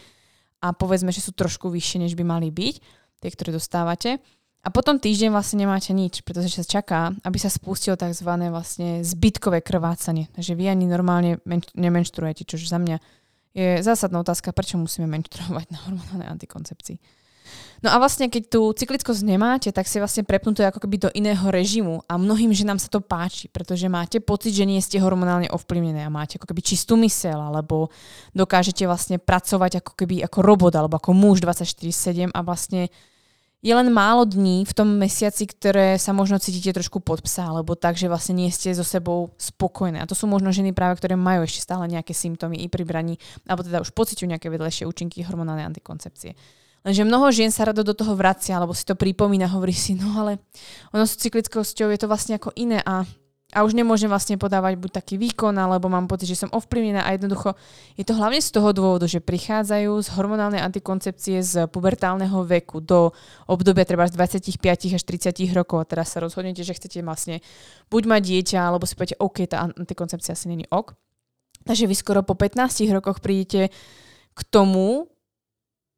[0.62, 2.76] a povedzme, že sú trošku vyššie, než by mali byť
[3.20, 4.20] tie, ktoré dostávate.
[4.60, 8.28] A potom týždeň vlastne nemáte nič, pretože sa čaká, aby sa spustilo tzv.
[8.52, 10.28] vlastne zbytkové krvácanie.
[10.36, 13.00] Takže vy ani normálne men- nemenštruujete, čo za mňa
[13.56, 17.20] je zásadná otázka, prečo musíme menštruovať na hormonálnej antikoncepcii.
[17.80, 21.48] No a vlastne, keď tú cyklickosť nemáte, tak si vlastne prepnuté ako keby do iného
[21.48, 26.04] režimu a mnohým ženám sa to páči, pretože máte pocit, že nie ste hormonálne ovplyvnené
[26.04, 27.88] a máte ako keby čistú mysel, alebo
[28.36, 32.92] dokážete vlastne pracovať ako keby ako robot alebo ako muž 24-7 a vlastne
[33.60, 37.76] je len málo dní v tom mesiaci, ktoré sa možno cítite trošku pod psa, alebo
[37.76, 40.00] tak, že vlastne nie ste so sebou spokojné.
[40.00, 43.20] A to sú možno ženy práve, ktoré majú ešte stále nejaké symptómy i pri braní,
[43.44, 46.40] alebo teda už pociťujú nejaké vedlejšie účinky hormonálnej antikoncepcie.
[46.88, 50.16] Lenže mnoho žien sa rado do toho vracia, alebo si to pripomína, hovorí si, no
[50.16, 50.40] ale
[50.96, 53.04] ono s cyklickosťou je to vlastne ako iné a
[53.50, 57.18] a už nemôžem vlastne podávať buď taký výkon, alebo mám pocit, že som ovplyvnená a
[57.18, 57.58] jednoducho
[57.98, 63.10] je to hlavne z toho dôvodu, že prichádzajú z hormonálnej antikoncepcie z pubertálneho veku do
[63.50, 67.42] obdobia treba z 25 až 30 rokov a teraz sa rozhodnete, že chcete vlastne
[67.90, 70.94] buď mať dieťa, alebo si poviete, OK, tá antikoncepcia asi není ok.
[71.66, 73.74] Takže vy skoro po 15 rokoch prídete
[74.38, 75.10] k tomu,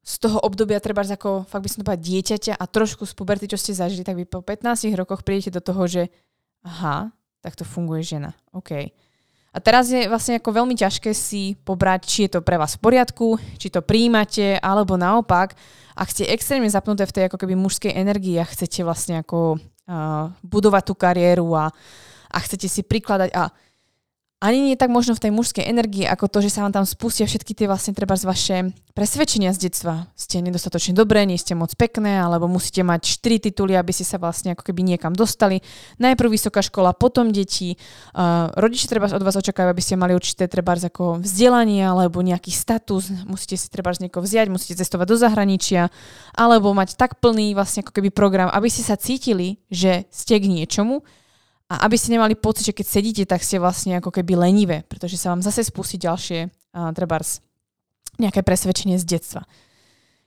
[0.02, 3.46] z toho obdobia treba ako, fakt by som to povedala, dieťaťa a trošku z puberty,
[3.46, 6.10] čo ste zažili, tak vy po 15 rokoch prídete do toho, že
[6.66, 8.38] aha, tak to funguje žena.
[8.54, 8.94] OK.
[9.52, 12.88] A teraz je vlastne ako veľmi ťažké si pobrať, či je to pre vás v
[12.88, 15.60] poriadku, či to príjmate, alebo naopak,
[15.92, 20.32] ak ste extrémne zapnuté v tej ako keby mužskej energii a chcete vlastne ako uh,
[20.40, 21.68] budovať tú kariéru a,
[22.32, 23.52] a chcete si prikladať a
[24.42, 27.30] ani nie tak možno v tej mužskej energii, ako to, že sa vám tam spustia
[27.30, 28.58] všetky tie vlastne treba z vaše
[28.98, 30.10] presvedčenia z detstva.
[30.18, 34.18] Ste nedostatočne dobré, nie ste moc pekné, alebo musíte mať 4 tituly, aby ste sa
[34.18, 35.62] vlastne ako keby niekam dostali.
[36.02, 37.78] Najprv vysoká škola, potom deti.
[38.18, 42.50] Uh, rodiče treba od vás očakávajú, aby ste mali určité treba ako vzdelanie alebo nejaký
[42.50, 43.14] status.
[43.30, 45.94] Musíte si treba z niekoho vziať, musíte cestovať do zahraničia,
[46.34, 50.50] alebo mať tak plný vlastne ako keby program, aby ste sa cítili, že ste k
[50.50, 51.06] niečomu
[51.72, 55.16] a aby ste nemali pocit, že keď sedíte, tak ste vlastne ako keby lenivé, pretože
[55.16, 57.40] sa vám zase spustí ďalšie, uh, trebárs,
[58.20, 59.48] nejaké presvedčenie z detstva.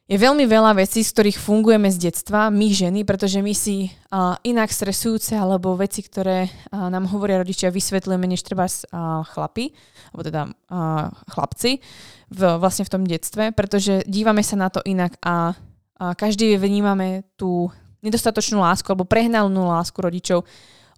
[0.05, 4.37] Je veľmi veľa vecí, z ktorých fungujeme z detstva, my ženy, pretože my si uh,
[4.41, 9.73] inak stresujúce alebo veci, ktoré uh, nám hovoria rodičia, vysvetlujeme než treba uh, chlapi,
[10.13, 11.81] alebo teda uh, chlapci
[12.33, 15.53] v, vlastne v tom detstve, pretože dívame sa na to inak a,
[16.01, 17.69] a každý vnímame tú
[18.05, 20.45] nedostatočnú lásku alebo prehnanú lásku rodičov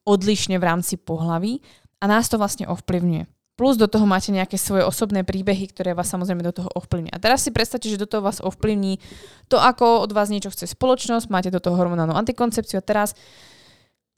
[0.07, 1.61] odlišne v rámci pohlaví
[1.99, 3.27] a nás to vlastne ovplyvňuje.
[3.57, 7.09] Plus do toho máte nejaké svoje osobné príbehy, ktoré vás samozrejme do toho ovplyvní.
[7.09, 9.01] A teraz si predstavte, že do toho vás ovplyvní
[9.49, 13.17] to, ako od vás niečo chce spoločnosť, máte do toho hormonálnu antikoncepciu a teraz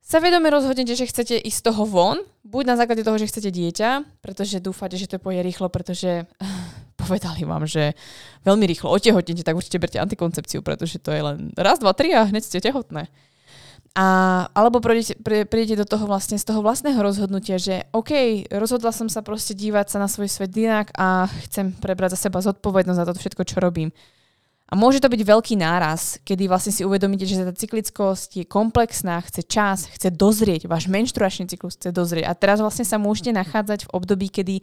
[0.03, 3.53] sa vedome rozhodnete, že chcete ísť z toho von, buď na základe toho, že chcete
[3.55, 6.27] dieťa, pretože dúfate, že to pôjde rýchlo, pretože
[7.01, 7.95] povedali vám, že
[8.43, 12.27] veľmi rýchlo otehotnete, tak určite berte antikoncepciu, pretože to je len raz, dva, tri a
[12.27, 13.07] hneď ste tehotné.
[13.97, 14.07] A,
[14.53, 15.17] alebo prídete,
[15.49, 19.91] prídete do toho vlastne z toho vlastného rozhodnutia, že OK, rozhodla som sa proste dívať
[19.91, 23.57] sa na svoj svet inak a chcem prebrať za seba zodpovednosť za to všetko, čo
[23.59, 23.91] robím.
[24.69, 29.17] A môže to byť veľký náraz, kedy vlastne si uvedomíte, že tá cyklickosť je komplexná,
[29.25, 32.29] chce čas, chce dozrieť, váš menštruačný cyklus chce dozrieť.
[32.29, 34.61] A teraz vlastne sa môžete nachádzať v období, kedy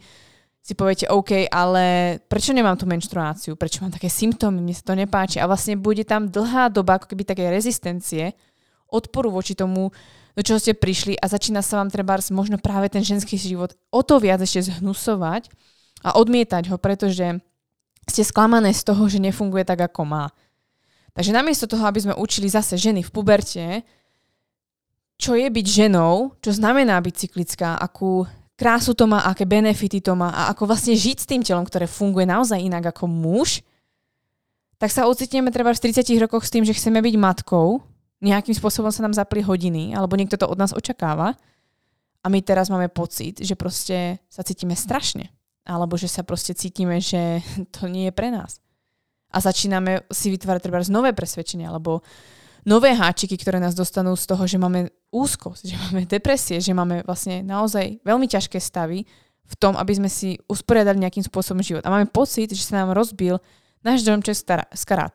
[0.62, 4.94] si poviete, OK, ale prečo nemám tú menštruáciu, prečo mám také symptómy, mne sa to
[4.94, 5.42] nepáči.
[5.42, 8.34] A vlastne bude tam dlhá doba ako keby také rezistencie,
[8.90, 9.90] odporu voči tomu,
[10.36, 14.04] do čoho ste prišli a začína sa vám treba možno práve ten ženský život o
[14.04, 15.48] to viac ešte zhnusovať
[16.04, 17.40] a odmietať ho, pretože
[18.06, 20.24] ste sklamané z toho, že nefunguje tak, ako má.
[21.16, 23.64] Takže namiesto toho, aby sme učili zase ženy v puberte,
[25.16, 30.12] čo je byť ženou, čo znamená byť cyklická, akú krásu to má, aké benefity to
[30.12, 33.64] má a ako vlastne žiť s tým telom, ktoré funguje naozaj inak ako muž,
[34.76, 37.80] tak sa ocitneme treba v 30 rokoch s tým, že chceme byť matkou,
[38.26, 41.38] nejakým spôsobom sa nám zapli hodiny, alebo niekto to od nás očakáva
[42.20, 45.30] a my teraz máme pocit, že proste sa cítime strašne.
[45.62, 47.38] Alebo že sa proste cítime, že
[47.74, 48.58] to nie je pre nás.
[49.30, 52.02] A začíname si vytvárať treba nové presvedčenia, alebo
[52.66, 57.06] nové háčiky, ktoré nás dostanú z toho, že máme úzkosť, že máme depresie, že máme
[57.06, 59.06] vlastne naozaj veľmi ťažké stavy
[59.46, 61.86] v tom, aby sme si usporiadali nejakým spôsobom život.
[61.86, 63.38] A máme pocit, že sa nám rozbil
[63.86, 64.34] náš domček
[64.74, 65.14] z karát.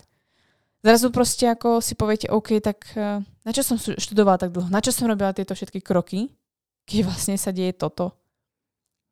[0.82, 4.70] Zrazu proste ako si poviete, OK, tak eh, na čo som študovala tak dlho?
[4.74, 6.34] Na čo som robila tieto všetky kroky,
[6.90, 8.18] keď vlastne sa deje toto?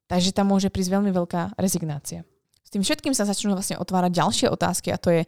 [0.10, 2.26] Takže tam môže prísť veľmi veľká rezignácia.
[2.66, 5.22] S tým všetkým sa začnú vlastne otvárať ďalšie otázky a to je,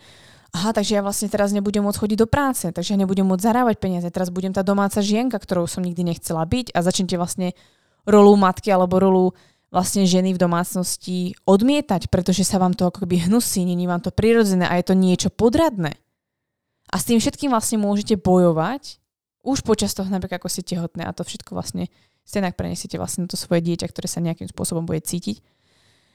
[0.57, 3.77] aha, takže ja vlastne teraz nebudem môcť chodiť do práce, takže ja nebudem môcť zarábať
[3.77, 7.53] peniaze, teraz budem tá domáca žienka, ktorou som nikdy nechcela byť a začnete vlastne
[8.09, 9.25] rolu matky alebo rolu
[9.69, 14.09] vlastne ženy v domácnosti odmietať, pretože sa vám to ako keby hnusí, není vám to
[14.09, 15.97] prirodzené a je to niečo podradné.
[16.91, 18.99] A s tým všetkým vlastne môžete bojovať
[19.41, 21.89] už počas toho, napríklad ako ste tehotné a to všetko vlastne
[22.21, 25.41] stenak prenesiete vlastne to svoje dieťa, ktoré sa nejakým spôsobom bude cítiť.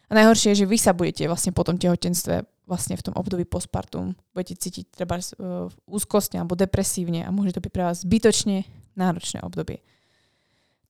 [0.07, 3.47] A najhoršie je, že vy sa budete vlastne po tom tehotenstve vlastne v tom období
[3.47, 8.67] postpartum budete cítiť treba uh, úzkostne alebo depresívne a môže to byť pre vás zbytočne
[8.99, 9.83] náročné obdobie.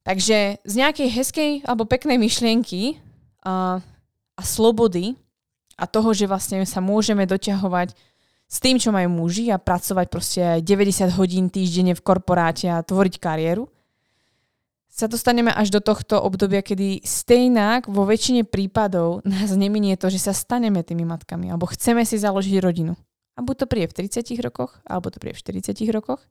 [0.04, 2.96] Takže z nejakej hezkej alebo peknej myšlienky
[3.44, 3.80] a,
[4.36, 5.16] a slobody
[5.76, 7.92] a toho, že vlastne sa môžeme doťahovať
[8.46, 12.82] s tým, čo majú muži a pracovať proste aj 90 hodín týždenne v korporáte a
[12.82, 13.66] tvoriť kariéru,
[14.96, 20.24] sa dostaneme až do tohto obdobia, kedy stejnak vo väčšine prípadov nás neminie to, že
[20.24, 22.96] sa staneme tými matkami alebo chceme si založiť rodinu.
[23.36, 26.24] A buď to príde v 30 rokoch, alebo to príde v 40 rokoch.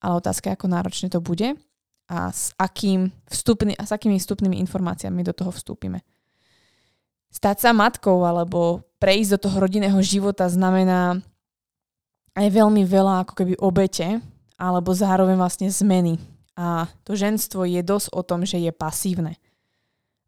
[0.00, 1.60] Ale otázka je, ako náročne to bude
[2.08, 6.00] a s, akým vstupný, a s akými vstupnými informáciami do toho vstúpime.
[7.30, 11.22] Stať sa matkou alebo prejsť do toho rodinného života znamená
[12.34, 14.18] aj veľmi veľa ako keby obete,
[14.60, 16.20] alebo zároveň vlastne zmeny.
[16.58, 19.40] A to ženstvo je dosť o tom, že je pasívne.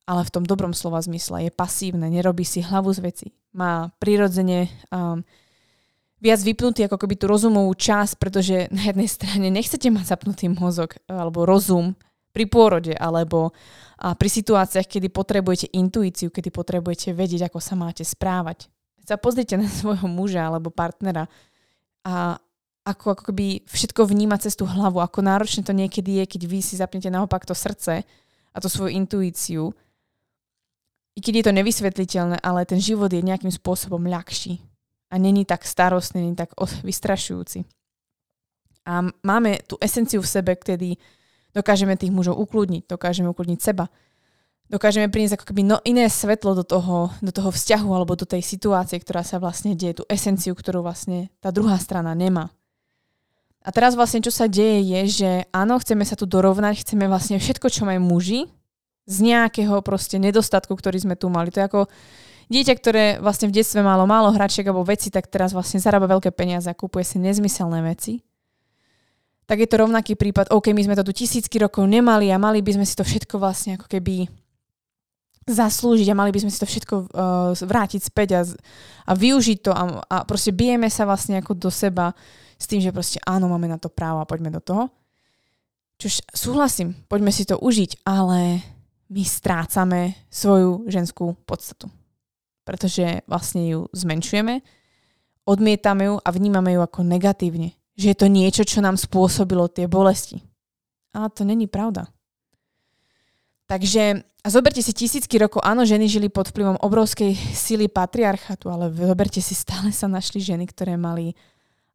[0.09, 3.27] Ale v tom dobrom slova zmysle je pasívne, nerobí si hlavu z veci.
[3.53, 5.21] Má prirodzene um,
[6.19, 10.97] viac vypnutý ako keby tú rozumovú časť, pretože na jednej strane nechcete mať zapnutý mozog
[11.07, 11.93] alebo rozum,
[12.33, 13.53] pri pôrode alebo
[14.03, 18.67] a pri situáciách, kedy potrebujete intuíciu, kedy potrebujete vedieť, ako sa máte správať.
[19.07, 21.31] Sa pozrite na svojho muža alebo partnera
[22.03, 22.43] a
[22.83, 26.59] ako, ako keby všetko vníma cez tú hlavu, ako náročné to niekedy je, keď vy
[26.59, 28.03] si zapnete naopak to srdce
[28.51, 29.71] a to svoju intuíciu.
[31.15, 34.59] I keď je to nevysvetliteľné, ale ten život je nejakým spôsobom ľahší
[35.13, 37.63] a není tak starostný, není tak vystrašujúci.
[38.83, 40.99] A máme tú esenciu v sebe, kedy
[41.53, 43.89] dokážeme tých mužov ukludniť, dokážeme ukludniť seba.
[44.73, 48.41] Dokážeme priniesť ako keby no iné svetlo do toho, do toho vzťahu alebo do tej
[48.41, 52.49] situácie, ktorá sa vlastne deje, tú esenciu, ktorú vlastne tá druhá strana nemá.
[53.63, 57.37] A teraz vlastne čo sa deje je, že áno, chceme sa tu dorovnať, chceme vlastne
[57.37, 58.49] všetko, čo majú muži,
[59.07, 61.51] z nejakého proste nedostatku, ktorý sme tu mali.
[61.51, 61.81] To je ako
[62.49, 66.31] dieťa, ktoré vlastne v detstve malo málo hračiek alebo veci, tak teraz vlastne zarába veľké
[66.33, 68.23] peniaze a kúpuje si nezmyselné veci
[69.53, 72.65] tak je to rovnaký prípad, OK, my sme to tu tisícky rokov nemali a mali
[72.65, 74.25] by sme si to všetko vlastne ako keby
[75.45, 78.41] zaslúžiť a mali by sme si to všetko uh, vrátiť späť a,
[79.05, 82.17] a využiť to a, a proste bijeme sa vlastne ako do seba
[82.57, 84.89] s tým, že proste áno, máme na to právo a poďme do toho.
[86.01, 88.65] Čož súhlasím, poďme si to užiť, ale
[89.13, 91.93] my strácame svoju ženskú podstatu.
[92.65, 94.65] Pretože vlastne ju zmenšujeme,
[95.45, 99.85] odmietame ju a vnímame ju ako negatívne že je to niečo, čo nám spôsobilo tie
[99.89, 100.41] bolesti.
[101.13, 102.09] Ale to není pravda.
[103.69, 108.91] Takže a zoberte si tisícky rokov, áno, ženy žili pod vplyvom obrovskej síly patriarchatu, ale
[108.91, 111.39] zoberte si, stále sa našli ženy, ktoré mali,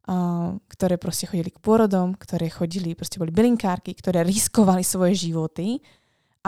[0.08, 5.84] uh, ktoré proste chodili k pôrodom, ktoré chodili, proste boli bylinkárky, ktoré riskovali svoje životy,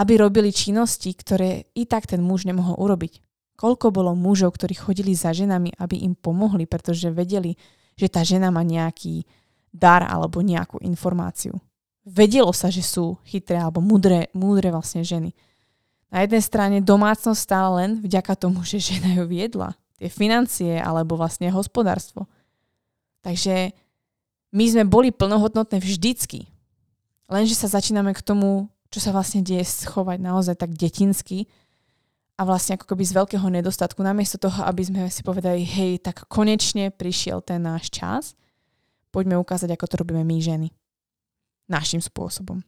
[0.01, 3.21] aby robili činnosti, ktoré i tak ten muž nemohol urobiť.
[3.61, 7.61] Koľko bolo mužov, ktorí chodili za ženami, aby im pomohli, pretože vedeli,
[7.93, 9.29] že tá žena má nejaký
[9.71, 11.55] dar alebo nejakú informáciu.
[12.03, 15.31] Vedelo sa, že sú chytré alebo múdre, múdre vlastne ženy.
[16.11, 19.79] Na jednej strane domácnosť stále len vďaka tomu, že žena ju viedla.
[20.01, 22.27] Tie financie alebo vlastne hospodárstvo.
[23.23, 23.71] Takže
[24.51, 26.51] my sme boli plnohodnotné vždycky.
[27.31, 31.47] Lenže sa začíname k tomu, čo sa vlastne deje, schovať naozaj tak detinsky
[32.35, 34.03] a vlastne ako keby z veľkého nedostatku.
[34.03, 38.35] Namiesto toho, aby sme si povedali, hej, tak konečne prišiel ten náš čas
[39.11, 40.69] poďme ukázať, ako to robíme my ženy.
[41.71, 42.63] Našim spôsobom.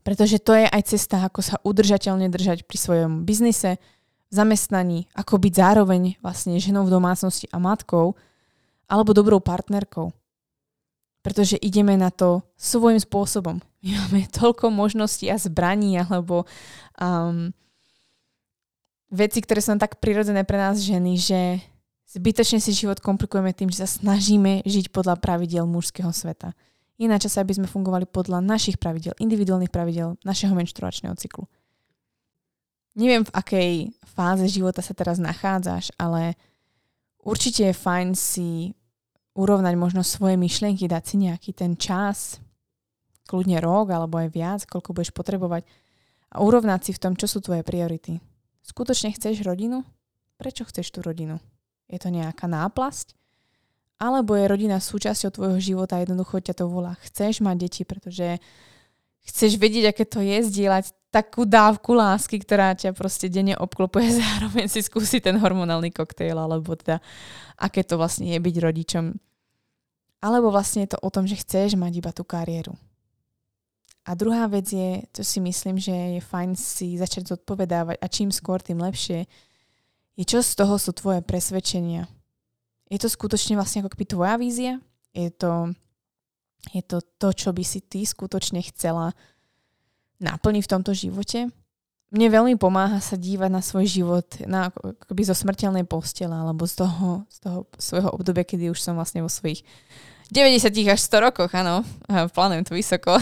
[0.00, 3.76] Pretože to je aj cesta, ako sa udržateľne držať pri svojom biznise,
[4.32, 8.16] zamestnaní, ako byť zároveň vlastne ženou v domácnosti a matkou,
[8.88, 10.14] alebo dobrou partnerkou.
[11.20, 13.60] Pretože ideme na to svojím spôsobom.
[13.84, 16.48] My máme toľko možností a zbraní, alebo
[16.96, 17.52] um,
[19.12, 21.40] veci, ktoré sú tak prirodzené pre nás ženy, že
[22.10, 26.58] Zbytočne si život komplikujeme tým, že sa snažíme žiť podľa pravidel mužského sveta.
[26.98, 31.46] Ináč sa, aby sme fungovali podľa našich pravidel, individuálnych pravidel našeho menštruačného cyklu.
[32.98, 33.70] Neviem, v akej
[34.10, 36.34] fáze života sa teraz nachádzaš, ale
[37.22, 38.74] určite je fajn si
[39.38, 42.42] urovnať možno svoje myšlienky, dať si nejaký ten čas,
[43.30, 45.62] kľudne rok alebo aj viac, koľko budeš potrebovať
[46.34, 48.18] a urovnať si v tom, čo sú tvoje priority.
[48.66, 49.86] Skutočne chceš rodinu?
[50.42, 51.38] Prečo chceš tú rodinu?
[51.90, 53.18] Je to nejaká náplasť?
[54.00, 56.96] Alebo je rodina súčasťou tvojho života a jednoducho ťa to volá.
[57.04, 58.40] Chceš mať deti, pretože
[59.28, 64.70] chceš vedieť, aké to je zdieľať takú dávku lásky, ktorá ťa proste denne obklopuje, zároveň
[64.70, 67.02] si skúsi ten hormonálny koktejl, alebo teda
[67.58, 69.04] aké to vlastne je byť rodičom.
[70.24, 72.72] Alebo vlastne je to o tom, že chceš mať iba tú kariéru.
[74.08, 78.32] A druhá vec je, čo si myslím, že je fajn si začať zodpovedávať a čím
[78.32, 79.28] skôr, tým lepšie,
[80.20, 82.04] je čo z toho sú tvoje presvedčenia.
[82.92, 84.76] Je to skutočne vlastne ako keby tvoja vízia?
[85.16, 85.72] Je to,
[86.76, 89.16] je to to, čo by si ty skutočne chcela
[90.20, 91.48] naplniť v tomto živote?
[92.12, 96.84] Mne veľmi pomáha sa dívať na svoj život na, akoby zo smrteľnej postele alebo z
[96.84, 99.64] toho, z toho svojho obdobia, kedy už som vlastne vo svojich
[100.28, 101.80] 90 až 100 rokoch, áno,
[102.36, 103.16] plánujem to vysoko.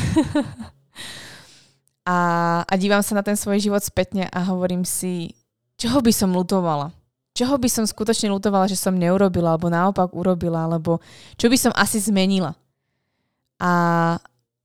[2.10, 2.18] a,
[2.66, 5.37] a dívam sa na ten svoj život spätne a hovorím si,
[5.78, 6.90] čoho by som lutovala?
[7.38, 10.98] Čoho by som skutočne lutovala, že som neurobila, alebo naopak urobila, alebo
[11.38, 12.58] čo by som asi zmenila?
[13.62, 13.70] A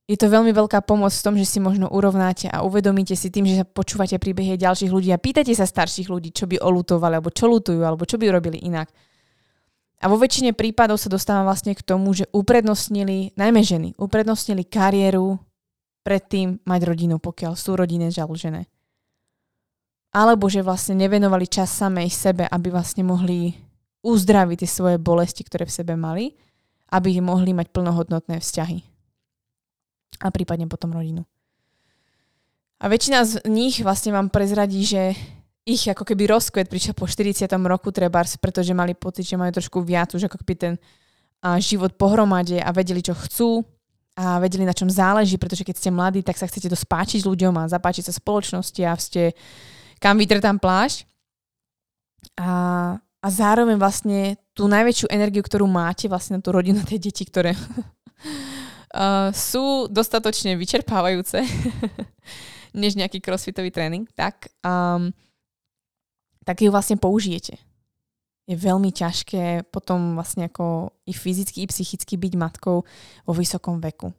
[0.09, 3.45] je to veľmi veľká pomoc v tom, že si možno urovnáte a uvedomíte si tým,
[3.45, 7.45] že počúvate príbehy ďalších ľudí a pýtate sa starších ľudí, čo by olutovali, alebo čo
[7.45, 8.89] lutujú, alebo čo by urobili inak.
[10.03, 15.39] A vo väčšine prípadov sa dostávam vlastne k tomu, že uprednostnili, najmä ženy, uprednostnili kariéru
[16.03, 18.67] predtým mať rodinu, pokiaľ sú rodine založené
[20.13, 23.57] alebo že vlastne nevenovali čas samej sebe, aby vlastne mohli
[24.05, 26.37] uzdraviť tie svoje bolesti, ktoré v sebe mali,
[26.93, 28.77] aby mohli mať plnohodnotné vzťahy.
[30.21, 31.25] A prípadne potom rodinu.
[32.77, 35.17] A väčšina z nich vlastne vám prezradí, že
[35.63, 37.47] ich ako keby rozkvet prišiel po 40.
[37.63, 40.73] roku trebárs, pretože mali pocit, že majú trošku viac už ako keby ten
[41.39, 43.63] a, život pohromade a vedeli, čo chcú
[44.13, 47.55] a vedeli, na čom záleží, pretože keď ste mladí, tak sa chcete to spáčiť ľuďom
[47.55, 49.31] a zapáčiť sa spoločnosti a ste
[50.03, 51.07] kam vytr tam plášť.
[52.35, 52.51] A,
[52.99, 57.55] a zároveň vlastne tú najväčšiu energiu, ktorú máte vlastne na tú rodinu, tie deti, ktoré
[59.47, 61.47] sú dostatočne vyčerpávajúce,
[62.83, 65.15] než nejaký crossfitový tréning, tak, um,
[66.43, 67.55] tak ju vlastne použijete.
[68.43, 72.83] Je veľmi ťažké potom vlastne ako i fyzicky, i psychicky byť matkou
[73.23, 74.11] vo vysokom veku.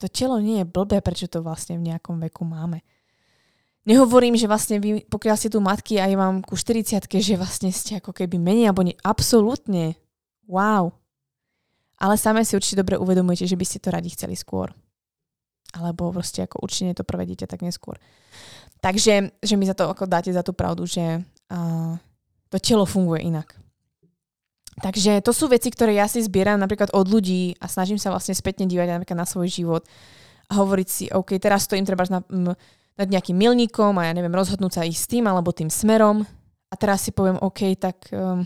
[0.00, 2.84] To telo nie je blbé, prečo to vlastne v nejakom veku máme.
[3.88, 7.72] Nehovorím, že vlastne vy, pokiaľ ste tu matky a ja vám ku 40 že vlastne
[7.72, 8.96] ste ako keby menej alebo nie.
[9.00, 9.96] Absolútne.
[10.44, 10.92] Wow.
[11.96, 14.72] Ale same si určite dobre uvedomujete, že by ste to radi chceli skôr.
[15.72, 17.96] Alebo proste ako určite to prvé dieťa, tak neskôr.
[18.80, 21.94] Takže, že mi za to ako dáte za tú pravdu, že uh,
[22.48, 23.52] to telo funguje inak.
[24.80, 28.32] Takže to sú veci, ktoré ja si zbieram napríklad od ľudí a snažím sa vlastne
[28.32, 29.84] spätne dívať napríklad na svoj život
[30.48, 32.24] a hovoriť si, OK, teraz stojím treba na,
[33.00, 36.28] nad nejakým milníkom a ja neviem, rozhodnúť sa ísť tým alebo tým smerom
[36.68, 38.44] a teraz si poviem, OK, tak um,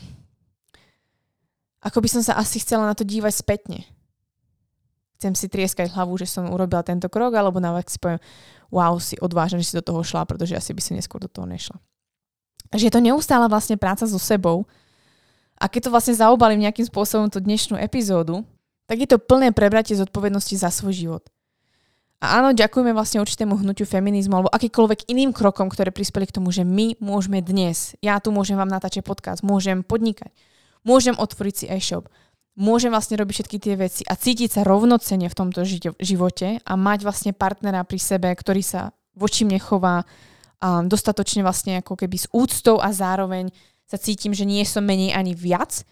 [1.82, 3.82] ako by som sa asi chcela na to dívať spätne.
[5.18, 8.22] Chcem si trieskať hlavu, že som urobila tento krok, alebo naopak si poviem,
[8.72, 11.44] wow, si odvážna, že si do toho šla, pretože asi by som neskôr do toho
[11.44, 11.76] nešla.
[12.72, 14.66] Takže je to neustála vlastne práca so sebou.
[15.60, 18.42] A keď to vlastne zaobalím nejakým spôsobom tú dnešnú epizódu,
[18.90, 21.24] tak je to plné prebratie zodpovednosti za svoj život.
[22.24, 26.48] A áno, ďakujeme vlastne určitému hnutiu feminizmu alebo akýkoľvek iným krokom, ktoré prispeli k tomu,
[26.48, 30.32] že my môžeme dnes, ja tu môžem vám natáčať podcast, môžem podnikať,
[30.88, 32.08] môžem otvoriť si e-shop,
[32.56, 35.68] môžem vlastne robiť všetky tie veci a cítiť sa rovnocene v tomto
[36.00, 40.08] živote a mať vlastne partnera pri sebe, ktorý sa voči mne chová
[40.64, 43.52] um, dostatočne vlastne ako keby s úctou a zároveň
[43.84, 45.84] sa cítim, že nie som menej ani viac.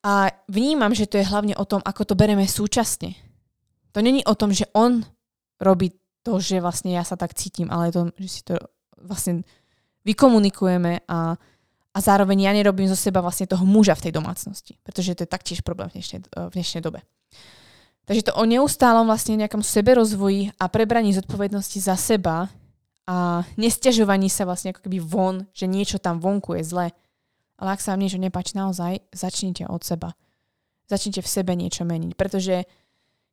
[0.00, 3.16] A vnímam, že to je hlavne o tom, ako to bereme súčasne.
[3.94, 5.06] To není o tom, že on
[5.62, 5.94] robí
[6.26, 8.58] to, že vlastne ja sa tak cítim, ale to, že si to
[8.98, 9.46] vlastne
[10.02, 11.38] vykomunikujeme a
[11.94, 15.30] a zároveň ja nerobím zo seba vlastne toho muža v tej domácnosti, pretože to je
[15.30, 17.06] taktiež problém v dnešnej, v dnešnej dobe.
[18.04, 22.50] Takže to o neustálom vlastne nejakom seberozvoji a prebraní zodpovednosti za seba
[23.06, 26.86] a nestiažovaní sa vlastne ako keby von, že niečo tam vonku je zle.
[27.54, 30.18] Ale ak sa vám niečo nepáči naozaj, začnite od seba.
[30.90, 32.66] Začnite v sebe niečo meniť, pretože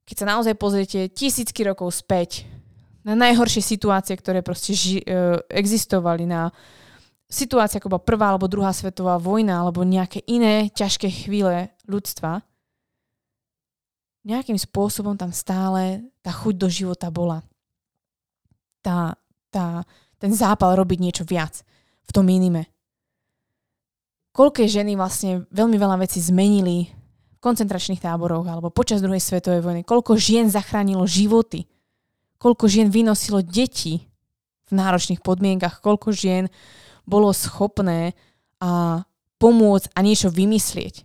[0.06, 2.46] keď sa naozaj pozriete tisícky rokov späť
[3.02, 6.54] na najhoršie situácie, ktoré proste ži- e, existovali, na
[7.32, 12.44] situácia ako bola prvá alebo druhá svetová vojna alebo nejaké iné ťažké chvíle ľudstva,
[14.22, 17.42] nejakým spôsobom tam stále tá chuť do života bola.
[18.86, 19.18] Tá,
[19.50, 19.82] tá,
[20.22, 21.66] ten zápal robiť niečo viac
[22.06, 22.70] v tom minime.
[24.32, 26.88] Koľké ženy vlastne veľmi veľa vecí zmenili
[27.42, 29.82] koncentračných táboroch alebo počas druhej svetovej vojny.
[29.82, 31.66] Koľko žien zachránilo životy.
[32.38, 34.06] Koľko žien vynosilo deti
[34.70, 35.82] v náročných podmienkach.
[35.82, 36.54] Koľko žien
[37.04, 38.14] bolo schopné
[38.62, 39.04] a
[39.42, 41.02] pomôcť a niečo vymyslieť.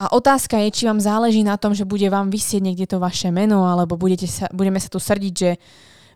[0.00, 3.28] A otázka je, či vám záleží na tom, že bude vám vysieť niekde to vaše
[3.28, 5.60] meno, alebo budete sa, budeme sa tu srdiť, že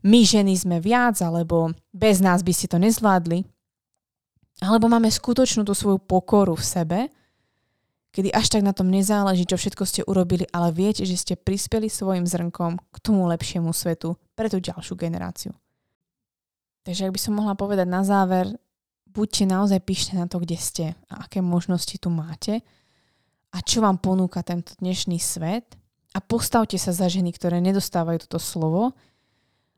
[0.09, 3.45] my ženy sme viac, alebo bez nás by ste to nezvládli.
[4.65, 6.99] Alebo máme skutočnú tú svoju pokoru v sebe,
[8.15, 11.91] kedy až tak na tom nezáleží, čo všetko ste urobili, ale viete, že ste prispeli
[11.91, 15.51] svojim zrnkom k tomu lepšiemu svetu pre tú ďalšiu generáciu.
[16.87, 18.55] Takže ak by som mohla povedať na záver,
[19.11, 22.63] buďte naozaj pyšné na to, kde ste a aké možnosti tu máte
[23.51, 25.75] a čo vám ponúka tento dnešný svet
[26.15, 28.95] a postavte sa za ženy, ktoré nedostávajú toto slovo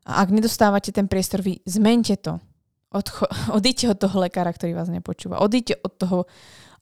[0.05, 2.37] a ak nedostávate ten priestor, vy zmente to.
[2.93, 5.41] Odcho- odíďte od toho lekára, ktorý vás nepočúva.
[5.41, 6.19] Odíďte od toho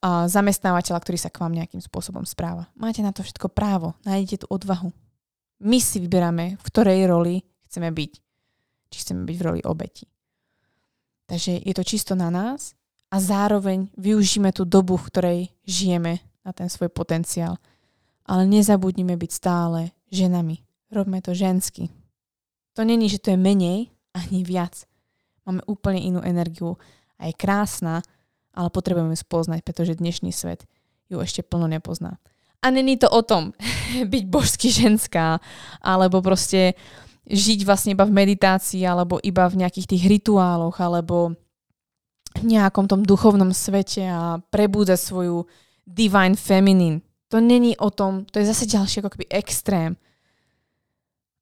[0.05, 2.69] zamestnávateľa, ktorý sa k vám nejakým spôsobom správa.
[2.77, 3.97] Máte na to všetko právo.
[4.05, 4.93] Nájdete tú odvahu.
[5.65, 8.11] My si vyberáme, v ktorej roli chceme byť.
[8.93, 10.05] Či chceme byť v roli obeti.
[11.25, 12.77] Takže je to čisto na nás
[13.09, 17.57] a zároveň využíme tú dobu, v ktorej žijeme na ten svoj potenciál.
[18.29, 20.61] Ale nezabudnime byť stále ženami.
[20.93, 21.89] Robme to žensky.
[22.77, 24.85] To není, že to je menej, ani viac.
[25.49, 26.77] Máme úplne inú energiu
[27.17, 28.05] a je krásna,
[28.55, 30.63] ale potrebujeme spoznať, pretože dnešný svet
[31.11, 32.17] ju ešte plno nepozná.
[32.65, 33.53] A není to o tom
[34.13, 35.43] byť božsky ženská,
[35.83, 36.73] alebo proste
[37.25, 41.33] žiť vlastne iba v meditácii alebo iba v nejakých tých rituáloch alebo
[42.35, 45.49] v nejakom tom duchovnom svete a prebúdať svoju
[45.87, 47.01] divine feminine.
[47.33, 49.97] To není o tom, to je zase ďalší ako keby extrém.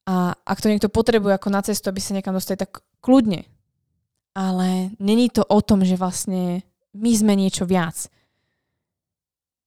[0.07, 3.47] A ak to niekto potrebuje ako na cestu, aby sa niekam dostali, tak kľudne.
[4.35, 6.63] Ale není to o tom, že vlastne
[6.93, 8.07] my sme niečo viac.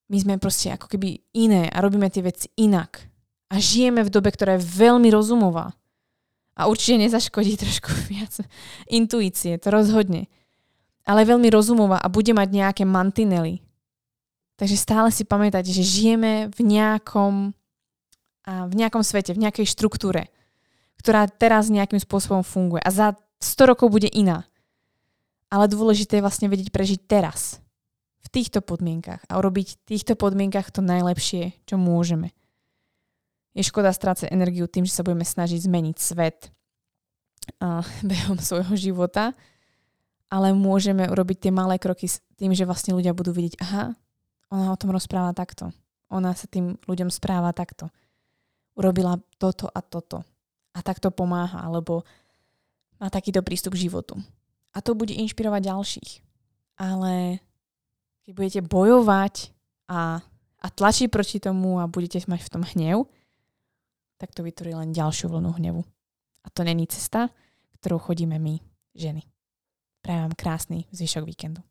[0.07, 3.03] My sme proste ako keby iné a robíme tie veci inak.
[3.51, 5.74] A žijeme v dobe, ktorá je veľmi rozumová.
[6.57, 8.33] A určite nezaškodí trošku viac
[8.87, 10.31] intuície, to rozhodne.
[11.07, 13.62] Ale veľmi rozumová a bude mať nejaké mantinely.
[14.57, 17.53] Takže stále si pamätať, že žijeme v nejakom,
[18.47, 20.33] v nejakom svete, v nejakej štruktúre,
[20.99, 22.81] ktorá teraz nejakým spôsobom funguje.
[22.81, 23.07] A za
[23.39, 24.49] 100 rokov bude iná.
[25.47, 27.62] Ale dôležité je vlastne vedieť prežiť teraz.
[28.26, 29.22] V týchto podmienkach.
[29.30, 32.34] A urobiť v týchto podmienkach to najlepšie, čo môžeme.
[33.55, 36.51] Je škoda strácať energiu tým, že sa budeme snažiť zmeniť svet
[37.62, 39.32] a, behom svojho života,
[40.26, 43.94] ale môžeme urobiť tie malé kroky s tým, že vlastne ľudia budú vidieť, aha,
[44.51, 45.70] ona o tom rozpráva takto.
[46.11, 47.90] Ona sa tým ľuďom správa takto.
[48.78, 50.22] Urobila toto a toto.
[50.74, 52.07] A takto pomáha, alebo
[52.99, 54.18] má takýto prístup k životu
[54.77, 56.11] a to bude inšpirovať ďalších.
[56.77, 57.41] Ale
[58.29, 59.57] keď budete bojovať
[59.89, 60.20] a,
[60.61, 63.09] a tlačiť proti tomu a budete mať v tom hnev,
[64.20, 65.81] tak to vytvorí len ďalšiu vlnu hnevu.
[66.45, 67.33] A to není cesta,
[67.81, 68.61] ktorou chodíme my,
[68.93, 69.24] ženy.
[70.05, 71.64] Prajem vám krásny zvyšok víkendu.